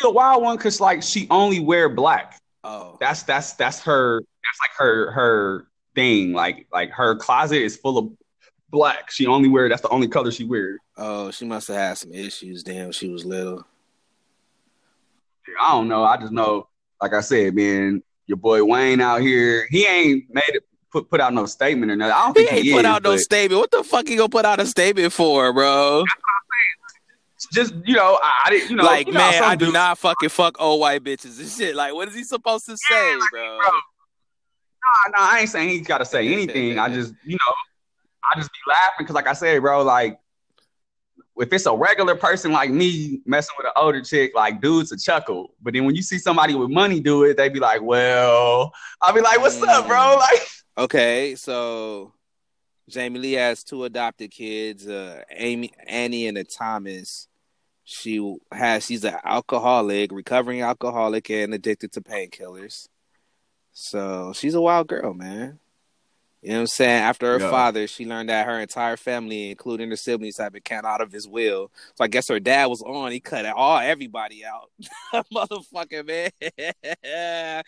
don't 0.00 0.10
a 0.10 0.14
wild 0.14 0.42
one 0.42 0.56
because 0.56 0.80
like 0.80 1.02
she 1.02 1.26
only 1.30 1.60
wear 1.60 1.88
black. 1.88 2.38
Oh, 2.64 2.96
That's 3.00 3.22
that's 3.24 3.54
that's 3.54 3.80
her. 3.80 4.20
That's 4.20 4.60
like 4.60 4.70
her 4.78 5.10
her 5.10 5.66
thing. 5.94 6.32
Like 6.32 6.66
like 6.72 6.90
her 6.90 7.16
closet 7.16 7.60
is 7.62 7.76
full 7.76 7.98
of 7.98 8.10
black. 8.70 9.10
She 9.10 9.26
only 9.26 9.48
wear. 9.48 9.68
That's 9.68 9.82
the 9.82 9.88
only 9.88 10.08
color 10.08 10.30
she 10.30 10.44
wears. 10.44 10.78
oh, 10.96 11.30
she 11.30 11.44
must 11.44 11.68
have 11.68 11.76
had 11.76 11.98
some 11.98 12.12
issues. 12.12 12.62
Damn, 12.62 12.92
she 12.92 13.08
was 13.08 13.24
little. 13.24 13.66
I 15.60 15.72
don't 15.72 15.88
know. 15.88 16.04
I 16.04 16.16
just 16.18 16.32
know, 16.32 16.68
like 17.00 17.12
I 17.12 17.20
said, 17.20 17.54
man, 17.54 18.02
your 18.26 18.36
boy 18.36 18.64
Wayne 18.64 19.00
out 19.00 19.20
here. 19.20 19.66
He 19.70 19.86
ain't 19.86 20.24
made 20.32 20.44
it 20.48 20.62
put 20.92 21.10
put 21.10 21.20
out 21.20 21.34
no 21.34 21.46
statement 21.46 21.90
or 21.90 21.96
nothing. 21.96 22.14
I 22.14 22.24
don't 22.26 22.36
He 22.36 22.44
think 22.44 22.56
ain't 22.56 22.66
he 22.66 22.72
put 22.72 22.80
is, 22.80 22.86
out 22.86 23.02
no 23.02 23.16
statement. 23.16 23.60
What 23.60 23.70
the 23.72 23.82
fuck 23.82 24.06
he 24.06 24.16
gonna 24.16 24.28
put 24.28 24.44
out 24.44 24.60
a 24.60 24.66
statement 24.66 25.12
for, 25.12 25.52
bro? 25.52 26.04
Just 27.52 27.74
you 27.84 27.94
know, 27.94 28.18
I, 28.22 28.42
I 28.46 28.50
didn't. 28.50 28.70
You 28.70 28.76
know, 28.76 28.84
like, 28.84 29.06
you 29.06 29.12
know 29.12 29.20
man, 29.20 29.42
I 29.42 29.56
do 29.56 29.66
dudes- 29.66 29.74
not 29.74 29.98
fucking 29.98 30.28
fuck 30.28 30.60
old 30.60 30.80
white 30.80 31.02
bitches 31.02 31.38
and 31.40 31.48
shit. 31.48 31.74
Like, 31.74 31.94
what 31.94 32.08
is 32.08 32.14
he 32.14 32.24
supposed 32.24 32.66
to 32.66 32.76
say, 32.76 33.18
bro? 33.30 33.58
Nah, 33.58 35.10
nah, 35.10 35.32
I 35.32 35.38
ain't 35.40 35.48
saying 35.48 35.68
he's 35.70 35.86
got 35.86 35.98
to 35.98 36.04
say 36.04 36.26
anything. 36.32 36.78
I 36.78 36.88
just, 36.88 37.14
you 37.24 37.34
know, 37.34 37.54
I 38.24 38.38
just 38.38 38.50
be 38.52 38.58
laughing 38.68 38.98
because, 38.98 39.14
like 39.14 39.28
I 39.28 39.32
said, 39.32 39.60
bro, 39.60 39.82
like 39.82 40.18
if 41.36 41.52
it's 41.52 41.66
a 41.66 41.74
regular 41.74 42.14
person 42.14 42.52
like 42.52 42.70
me 42.70 43.20
messing 43.24 43.54
with 43.58 43.66
an 43.66 43.72
older 43.76 44.02
chick, 44.02 44.32
like 44.34 44.60
dudes 44.60 44.92
a 44.92 44.98
chuckle. 44.98 45.54
But 45.62 45.72
then 45.72 45.84
when 45.84 45.94
you 45.94 46.02
see 46.02 46.18
somebody 46.18 46.54
with 46.54 46.70
money 46.70 47.00
do 47.00 47.24
it, 47.24 47.36
they 47.36 47.48
be 47.48 47.58
like, 47.58 47.82
well, 47.82 48.72
I'll 49.00 49.14
be 49.14 49.20
like, 49.20 49.40
what's 49.40 49.60
up, 49.62 49.86
bro? 49.86 49.96
Mm. 49.96 50.18
Like, 50.18 50.48
Okay, 50.78 51.34
so 51.34 52.14
Jamie 52.88 53.18
Lee 53.18 53.32
has 53.32 53.62
two 53.62 53.84
adopted 53.84 54.30
kids, 54.30 54.86
uh, 54.88 55.22
Amy, 55.30 55.70
Annie, 55.86 56.26
and 56.28 56.38
a 56.38 56.44
Thomas. 56.44 57.28
She 57.92 58.36
has 58.50 58.86
she's 58.86 59.04
an 59.04 59.16
alcoholic, 59.24 60.12
recovering 60.12 60.62
alcoholic, 60.62 61.30
and 61.30 61.52
addicted 61.52 61.92
to 61.92 62.00
painkillers. 62.00 62.88
So 63.72 64.32
she's 64.34 64.54
a 64.54 64.60
wild 64.60 64.88
girl, 64.88 65.14
man. 65.14 65.58
You 66.42 66.48
know 66.48 66.54
what 66.56 66.60
I'm 66.62 66.66
saying? 66.66 67.02
After 67.02 67.32
her 67.34 67.38
Yeah. 67.38 67.50
father, 67.50 67.86
she 67.86 68.04
learned 68.04 68.28
that 68.28 68.46
her 68.46 68.58
entire 68.58 68.96
family, 68.96 69.50
including 69.50 69.90
her 69.90 69.96
siblings, 69.96 70.38
had 70.38 70.52
been 70.52 70.62
cut 70.62 70.84
out 70.84 71.00
of 71.00 71.12
his 71.12 71.28
will. 71.28 71.70
So 71.94 72.02
I 72.02 72.08
guess 72.08 72.28
her 72.28 72.40
dad 72.40 72.66
was 72.66 72.82
on. 72.82 73.12
He 73.12 73.20
cut 73.20 73.46
all 73.46 73.78
everybody 73.78 74.44
out. 74.44 74.70
Motherfucker, 75.32 76.04
man. 76.04 76.30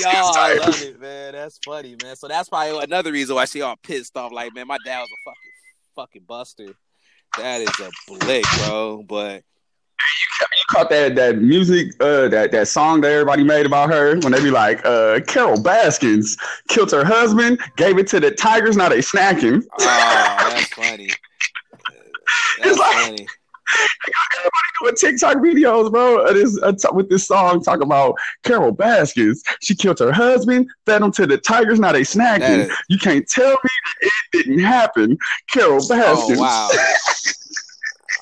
Yo, 0.00 0.08
I 0.08 0.56
love 0.58 0.82
it, 0.82 0.98
man. 0.98 1.32
That's 1.32 1.58
funny, 1.58 1.96
man. 2.02 2.16
So 2.16 2.28
that's 2.28 2.48
probably 2.48 2.82
another 2.82 3.12
reason 3.12 3.34
why 3.34 3.44
she 3.44 3.60
all 3.60 3.76
pissed 3.76 4.16
off. 4.16 4.32
Like, 4.32 4.54
man, 4.54 4.66
my 4.66 4.78
dad 4.84 5.00
was 5.00 5.10
a 5.10 5.20
fucking 5.24 5.52
fucking 5.94 6.22
buster. 6.26 6.74
That 7.38 7.60
is 7.60 7.68
a 7.80 7.90
blick, 8.08 8.44
bro. 8.58 9.04
But 9.08 9.42
you 9.42 10.64
caught 10.70 10.90
that 10.90 11.14
that 11.16 11.38
music, 11.38 11.88
uh, 12.00 12.28
that 12.28 12.52
that 12.52 12.68
song 12.68 13.00
that 13.02 13.12
everybody 13.12 13.44
made 13.44 13.66
about 13.66 13.90
her 13.90 14.18
when 14.20 14.32
they 14.32 14.42
be 14.42 14.50
like, 14.50 14.84
uh, 14.84 15.20
Carole 15.26 15.60
Baskins 15.62 16.36
killed 16.68 16.90
her 16.92 17.04
husband, 17.04 17.60
gave 17.76 17.98
it 17.98 18.06
to 18.08 18.20
the 18.20 18.30
tigers, 18.30 18.76
now 18.76 18.88
they 18.88 18.98
snacking. 19.00 19.62
oh, 19.80 20.48
that's 20.50 20.72
funny. 20.74 21.08
That's 22.58 22.70
It's 22.70 22.78
like- 22.78 22.96
funny. 22.96 23.26
Everybody 24.38 24.52
doing 24.80 24.94
TikTok 24.96 25.36
videos, 25.38 25.90
bro. 25.90 26.32
this, 26.32 26.58
uh, 26.62 26.72
t- 26.72 26.88
with 26.92 27.08
this 27.08 27.26
song 27.26 27.62
talking 27.62 27.82
about 27.82 28.14
Carole 28.44 28.72
Baskins. 28.72 29.42
She 29.60 29.74
killed 29.74 29.98
her 29.98 30.12
husband, 30.12 30.68
fed 30.84 31.02
him 31.02 31.10
to 31.12 31.26
the 31.26 31.38
tigers. 31.38 31.80
Now 31.80 31.92
they 31.92 32.02
snacking. 32.02 32.68
Is- 32.70 32.76
You 32.88 32.98
can't 32.98 33.26
tell 33.28 33.50
me 33.50 33.70
that 34.02 34.10
it 34.10 34.12
didn't 34.32 34.58
happen. 34.60 35.18
Carole 35.50 35.86
Baskins. 35.88 36.38
Oh 36.38 36.42
wow. 36.42 36.70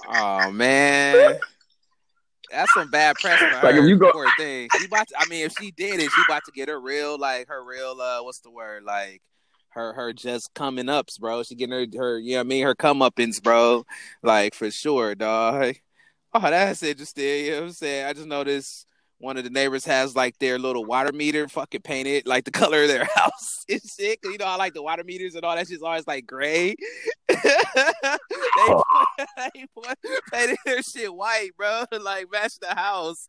oh 0.47 0.51
man. 0.53 1.39
That's 2.51 2.73
some 2.75 2.89
bad 2.91 3.17
press 3.17 3.39
for 3.41 3.47
her. 3.47 3.63
Like, 3.67 3.75
if 3.75 3.85
you 3.85 3.97
go- 3.97 4.13
poor 4.13 4.29
thing. 4.39 4.69
She 4.79 4.85
about 4.87 5.09
to, 5.09 5.15
I 5.19 5.27
mean, 5.27 5.45
if 5.45 5.55
she 5.59 5.73
did 5.73 5.97
it, 6.01 6.09
she 6.11 6.23
about 6.29 6.45
to 6.45 6.53
get 6.53 6.69
her 6.69 6.79
real, 6.81 7.19
like 7.19 7.49
her 7.49 7.65
real, 7.65 8.01
uh, 8.01 8.23
what's 8.23 8.39
the 8.41 8.51
word, 8.51 8.85
like 8.85 9.21
her 9.75 9.93
her 9.95 10.13
just 10.13 10.55
coming 10.55 10.89
ups, 10.89 11.19
bro. 11.19 11.43
She 11.43 11.55
getting 11.55 11.73
her 11.73 11.87
her, 11.99 12.19
you 12.19 12.33
know 12.33 12.39
what 12.39 12.47
I 12.47 12.49
mean, 12.49 12.65
her 12.65 12.75
come 12.75 13.01
uppins, 13.01 13.43
bro. 13.43 13.85
Like 14.23 14.55
for 14.55 14.71
sure, 14.71 15.15
dog. 15.15 15.77
Oh, 16.35 16.41
that's 16.41 16.83
interesting. 16.83 17.47
You 17.47 17.51
know 17.53 17.61
what 17.61 17.67
I'm 17.67 17.73
saying? 17.73 18.07
I 18.07 18.13
just 18.13 18.27
noticed 18.27 18.87
one 19.19 19.37
of 19.37 19.45
the 19.45 19.51
neighbors 19.51 19.85
has 19.87 20.17
like 20.17 20.39
their 20.39 20.59
little 20.59 20.85
water 20.85 21.13
meter 21.13 21.49
fucking 21.49 21.83
painted 21.83 22.27
like 22.27 22.45
the 22.45 22.51
color 22.63 22.83
of 22.83 22.89
their 22.89 23.05
house 23.15 23.65
and 23.69 23.81
shit. 23.99 24.21
'Cause 24.23 24.33
you 24.33 24.39
know, 24.39 24.47
I 24.47 24.57
like 24.57 24.75
the 24.75 24.83
water 24.83 25.05
meters 25.05 25.35
and 25.35 25.45
all 25.45 25.55
that 25.57 25.69
shit's 25.69 25.83
always 25.83 26.07
like 26.07 26.27
gray. 26.27 26.75
they, 27.29 27.37
they 29.37 29.67
painted 30.33 30.59
their 30.65 30.83
shit 30.83 31.15
white, 31.15 31.51
bro, 31.57 31.85
like 32.01 32.27
match 32.33 32.59
the 32.61 32.75
house. 32.75 33.29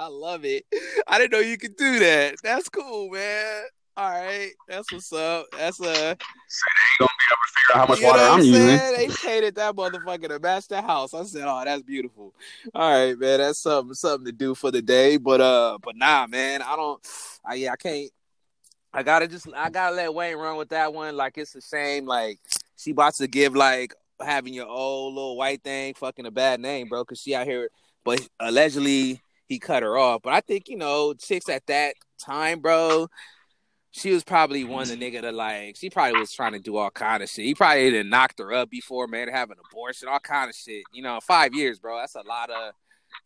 I 0.00 0.06
love 0.06 0.46
it. 0.46 0.64
I 1.06 1.18
didn't 1.18 1.32
know 1.32 1.40
you 1.40 1.58
could 1.58 1.76
do 1.76 1.98
that. 1.98 2.36
That's 2.42 2.70
cool, 2.70 3.10
man. 3.10 3.64
All 3.98 4.10
right, 4.10 4.52
that's 4.66 4.90
what's 4.90 5.12
up. 5.12 5.44
That's 5.52 5.78
a. 5.78 6.12
uh, 6.12 6.14
Figure 6.14 7.74
out 7.74 7.80
how 7.80 7.86
much 7.86 7.98
you 7.98 8.06
know 8.06 8.12
water 8.12 8.22
I'm 8.22 8.38
using. 8.38 8.96
They 8.96 9.08
painted 9.14 9.56
that 9.56 9.76
motherfucker 9.76 10.28
to 10.28 10.38
match 10.38 10.68
the 10.68 10.80
house. 10.80 11.12
I 11.12 11.22
said, 11.24 11.44
"Oh, 11.44 11.62
that's 11.66 11.82
beautiful." 11.82 12.32
All 12.74 12.90
right, 12.90 13.18
man, 13.18 13.40
that's 13.40 13.58
something 13.58 13.92
something 13.92 14.24
to 14.24 14.32
do 14.32 14.54
for 14.54 14.70
the 14.70 14.80
day. 14.80 15.18
But 15.18 15.42
uh, 15.42 15.76
but 15.82 15.96
nah, 15.96 16.26
man, 16.26 16.62
I 16.62 16.76
don't. 16.76 17.06
I 17.44 17.54
yeah, 17.56 17.72
I 17.72 17.76
can't. 17.76 18.10
I 18.94 19.02
gotta 19.02 19.28
just 19.28 19.48
I 19.54 19.68
gotta 19.68 19.94
let 19.94 20.14
Wayne 20.14 20.38
run 20.38 20.56
with 20.56 20.70
that 20.70 20.94
one. 20.94 21.14
Like 21.14 21.36
it's 21.36 21.54
a 21.56 21.60
shame. 21.60 22.06
Like 22.06 22.40
she 22.78 22.92
about 22.92 23.16
to 23.16 23.26
give 23.26 23.54
like 23.54 23.92
having 24.18 24.54
your 24.54 24.66
old 24.66 25.14
little 25.14 25.36
white 25.36 25.62
thing 25.62 25.92
fucking 25.92 26.24
a 26.24 26.30
bad 26.30 26.58
name, 26.58 26.88
bro. 26.88 27.04
Cause 27.04 27.20
she 27.20 27.34
out 27.34 27.46
here, 27.46 27.68
but 28.02 28.26
allegedly 28.40 29.20
he 29.50 29.58
cut 29.58 29.82
her 29.82 29.98
off. 29.98 30.22
But 30.22 30.32
I 30.32 30.40
think 30.40 30.68
you 30.68 30.78
know 30.78 31.12
chicks 31.12 31.50
at 31.50 31.66
that 31.66 31.96
time, 32.18 32.60
bro. 32.60 33.08
She 33.92 34.12
was 34.12 34.22
probably 34.22 34.62
one 34.62 34.82
of 34.82 34.88
the 34.88 34.96
nigga 34.96 35.20
that 35.22 35.34
like 35.34 35.76
she 35.76 35.90
probably 35.90 36.20
was 36.20 36.32
trying 36.32 36.52
to 36.52 36.60
do 36.60 36.76
all 36.76 36.90
kind 36.90 37.24
of 37.24 37.28
shit. 37.28 37.44
He 37.44 37.54
probably 37.56 37.90
done 37.90 38.08
knocked 38.08 38.38
her 38.38 38.52
up 38.52 38.70
before, 38.70 39.08
man, 39.08 39.28
have 39.28 39.50
an 39.50 39.56
abortion, 39.68 40.06
all 40.08 40.20
kind 40.20 40.48
of 40.48 40.54
shit. 40.54 40.84
You 40.92 41.02
know, 41.02 41.18
five 41.20 41.52
years, 41.54 41.80
bro. 41.80 41.98
That's 41.98 42.14
a 42.14 42.22
lot 42.22 42.50
of 42.50 42.72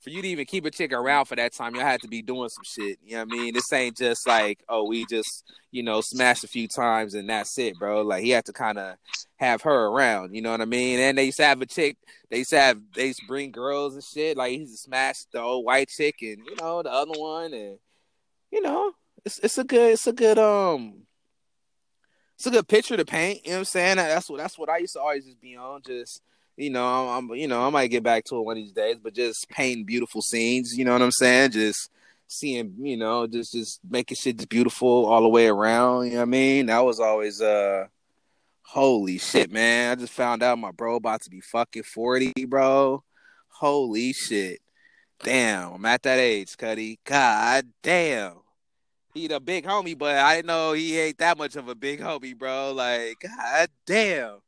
for 0.01 0.11
you 0.11 0.23
to 0.23 0.29
even 0.29 0.45
keep 0.45 0.65
a 0.65 0.71
chick 0.71 0.93
around 0.93 1.27
for 1.27 1.37
that 1.37 1.53
time. 1.53 1.75
Y'all 1.75 1.85
had 1.85 2.03
to 2.03 2.09
be 2.09 2.23
doing 2.23 2.49
some 2.49 2.65
shit. 2.65 2.99
You 3.03 3.17
know 3.17 3.25
what 3.25 3.33
I 3.33 3.37
mean? 3.37 3.55
This 3.55 3.73
ain't 3.73 3.97
just 3.97 4.27
like 4.27 4.63
oh 4.69 4.85
we 4.85 5.07
just 5.07 5.45
you 5.71 5.83
know 5.83 6.01
smashed 6.01 6.45
a 6.45 6.49
few 6.49 6.69
times 6.69 7.15
and 7.15 7.29
that's 7.29 7.57
it, 7.59 7.79
bro. 7.79 8.03
Like 8.03 8.23
he 8.23 8.31
had 8.31 8.45
to 8.47 8.53
kind 8.53 8.79
of 8.79 8.97
have 9.37 9.63
her 9.63 9.87
around. 9.87 10.35
You 10.35 10.43
know 10.43 10.51
what 10.51 10.61
I 10.61 10.67
mean? 10.67 10.99
And 11.01 11.19
they 11.19 11.25
used 11.25 11.39
to 11.39 11.45
have 11.45 11.61
a 11.63 11.67
chick. 11.67 11.97
They 12.31 12.39
used 12.39 12.51
to 12.51 12.59
have 12.59 12.79
they 12.95 13.09
used 13.09 13.21
to 13.21 13.27
bring 13.27 13.51
girls 13.51 13.95
and 13.95 14.05
shit. 14.05 14.37
Like 14.37 14.53
he 14.53 14.59
used 14.59 14.79
smash 14.79 15.25
the 15.33 15.41
old 15.41 15.65
white 15.65 15.89
chick 15.89 16.17
and 16.23 16.39
you 16.39 16.57
know 16.61 16.83
the 16.83 16.93
other 16.93 17.19
one 17.19 17.53
and 17.53 17.79
you 18.51 18.63
know 18.63 18.93
it's 19.25 19.39
it's 19.39 19.59
a 19.59 19.65
good 19.65 19.93
it's 19.93 20.07
a 20.07 20.13
good 20.13 20.39
um 20.39 21.05
it's 22.37 22.47
a 22.47 22.51
good 22.51 22.69
picture 22.69 22.97
to 22.97 23.05
paint. 23.05 23.41
You 23.45 23.51
know 23.51 23.57
what 23.57 23.61
I'm 23.61 23.65
saying? 23.67 23.97
That's 23.97 24.29
what 24.29 24.39
that's 24.39 24.59
what 24.59 24.69
I 24.69 24.79
used 24.79 24.95
to 24.95 25.01
always 25.01 25.25
just 25.25 25.41
be 25.41 25.57
on. 25.57 25.83
Just 25.83 26.21
you 26.57 26.71
know, 26.71 27.09
I'm, 27.09 27.29
you 27.31 27.49
know 27.49 27.67
I 27.67 27.71
might 27.71 27.89
get 27.89 28.03
back 28.03 28.25
to 28.25 28.37
it 28.37 28.43
one 28.43 28.57
of 28.57 28.63
these 28.63 28.73
days, 28.73 28.97
but 29.03 29.15
just 29.15 29.49
painting 29.49 29.85
beautiful 29.85 30.23
scenes. 30.23 30.73
You 30.77 30.85
know 30.85 30.93
what 30.93 31.03
I'm 31.03 31.13
saying? 31.13 31.53
Just 31.53 31.91
seeing 32.27 32.75
you 32.79 32.97
know 32.97 33.27
just 33.27 33.53
just 33.53 33.81
making 33.89 34.17
shit 34.17 34.37
just 34.37 34.49
beautiful 34.49 35.07
all 35.07 35.23
the 35.23 35.29
way 35.29 35.47
around. 35.47 36.07
You 36.07 36.13
know 36.13 36.17
what 36.19 36.23
I 36.23 36.27
mean? 36.27 36.67
That 36.67 36.85
was 36.85 37.01
always 37.01 37.41
uh. 37.41 37.87
Holy 38.67 39.19
shit, 39.19 39.53
man. 39.53 39.93
I 39.93 39.95
just 39.95 40.13
found 40.13 40.43
out 40.43 40.59
my 40.59 40.73
bro 40.73 40.97
about 40.97 41.21
to 41.23 41.31
be 41.31 41.41
fucking 41.43 41.83
40, 41.83 42.33
bro. 42.47 43.05
Holy 43.49 44.13
shit. 44.15 44.59
Damn, 45.23 45.75
I'm 45.75 45.85
at 45.87 46.03
that 46.03 46.19
age, 46.19 46.57
Cuddy. 46.57 46.99
God 47.05 47.67
damn. 47.83 48.39
He 49.15 49.29
the 49.29 49.39
big 49.39 49.65
homie, 49.65 49.97
but 49.97 50.17
I 50.17 50.37
didn't 50.37 50.49
know 50.49 50.73
he 50.73 50.99
ain't 50.99 51.19
that 51.19 51.39
much 51.39 51.55
of 51.57 51.69
a 51.69 51.75
big 51.75 52.01
homie, 52.01 52.37
bro. 52.37 52.73
Like, 52.73 53.19
god 53.21 53.69
damn. 53.87 54.39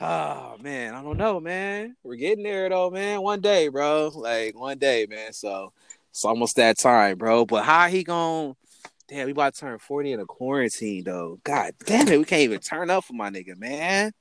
Oh 0.00 0.56
man, 0.60 0.94
I 0.94 1.02
don't 1.02 1.16
know, 1.18 1.38
man. 1.40 1.96
We're 2.02 2.16
getting 2.16 2.42
there 2.44 2.68
though, 2.68 2.90
man. 2.90 3.22
One 3.22 3.40
day, 3.40 3.68
bro. 3.68 4.10
Like 4.14 4.58
one 4.58 4.78
day, 4.78 5.06
man. 5.08 5.32
So 5.32 5.72
it's 6.10 6.24
almost 6.24 6.56
that 6.56 6.78
time, 6.78 7.16
bro. 7.18 7.44
But 7.44 7.64
how 7.64 7.88
he 7.88 8.02
gon' 8.04 8.56
Damn, 9.06 9.26
we 9.26 9.32
about 9.32 9.54
to 9.54 9.60
turn 9.60 9.78
40 9.78 10.12
in 10.12 10.20
a 10.20 10.24
quarantine 10.24 11.04
though. 11.04 11.38
God 11.44 11.72
damn 11.84 12.08
it, 12.08 12.18
we 12.18 12.24
can't 12.24 12.42
even 12.42 12.60
turn 12.60 12.90
up 12.90 13.04
for 13.04 13.12
my 13.12 13.30
nigga, 13.30 13.56
man. 13.56 14.12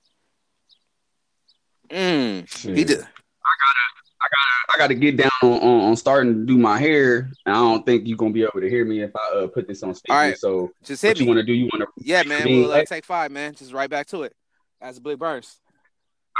Mm. 1.89 2.41
He 2.41 2.75
Shit. 2.75 2.87
just 2.87 3.01
I 3.01 3.05
got 3.05 3.07
to 3.07 4.73
I 4.73 4.77
gotta 4.77 4.95
get 4.95 5.17
down 5.17 5.29
on, 5.41 5.51
on, 5.61 5.79
on 5.89 5.95
starting 5.95 6.33
to 6.33 6.45
do 6.45 6.57
my 6.57 6.77
hair. 6.77 7.31
And 7.45 7.55
I 7.55 7.59
don't 7.59 7.85
think 7.85 8.07
you're 8.07 8.17
gonna 8.17 8.33
be 8.33 8.43
able 8.43 8.59
to 8.61 8.69
hear 8.69 8.85
me 8.85 9.01
if 9.01 9.11
I 9.15 9.37
uh, 9.37 9.47
put 9.47 9.67
this 9.67 9.83
on 9.83 9.93
speaker. 9.95 10.13
All 10.13 10.19
right. 10.19 10.37
So 10.37 10.71
Just 10.83 11.03
what 11.03 11.09
hit 11.17 11.21
you 11.21 11.27
want 11.27 11.39
to 11.39 11.45
do? 11.45 11.53
You 11.53 11.69
want 11.73 11.81
to? 11.83 11.87
Yeah, 11.97 12.23
man. 12.23 12.45
me, 12.45 12.61
We'll 12.61 12.71
uh, 12.71 12.75
like- 12.77 12.89
take 12.89 13.05
five, 13.05 13.31
man. 13.31 13.53
Just 13.55 13.71
right 13.73 13.89
back 13.89 14.07
to 14.07 14.23
it. 14.23 14.33
As 14.81 14.99
Blake 14.99 15.19
Burns. 15.19 15.59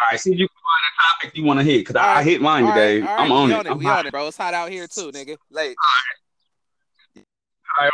All 0.01 0.08
right. 0.12 0.19
See 0.19 0.32
if 0.34 0.39
you 0.39 0.47
can 0.47 0.56
find 0.56 0.84
a 0.89 1.25
topic 1.27 1.38
you 1.38 1.43
want 1.43 1.60
to 1.60 1.63
hit 1.63 1.79
because 1.79 1.95
I, 1.95 2.19
I 2.19 2.23
hit 2.23 2.41
mine 2.41 2.63
All 2.63 2.69
right, 2.69 2.75
today. 2.75 3.01
right, 3.01 3.19
I'm 3.19 3.32
on 3.32 3.51
it. 3.51 3.65
it. 3.65 3.71
I'm 3.71 3.77
We 3.77 3.86
on 3.88 4.06
it, 4.08 4.12
bro. 4.12 4.27
It's 4.27 4.38
hot 4.38 4.53
out 4.53 4.71
here 4.71 4.88
too, 4.88 5.12
nigga. 5.12 5.38
Late. 5.51 5.75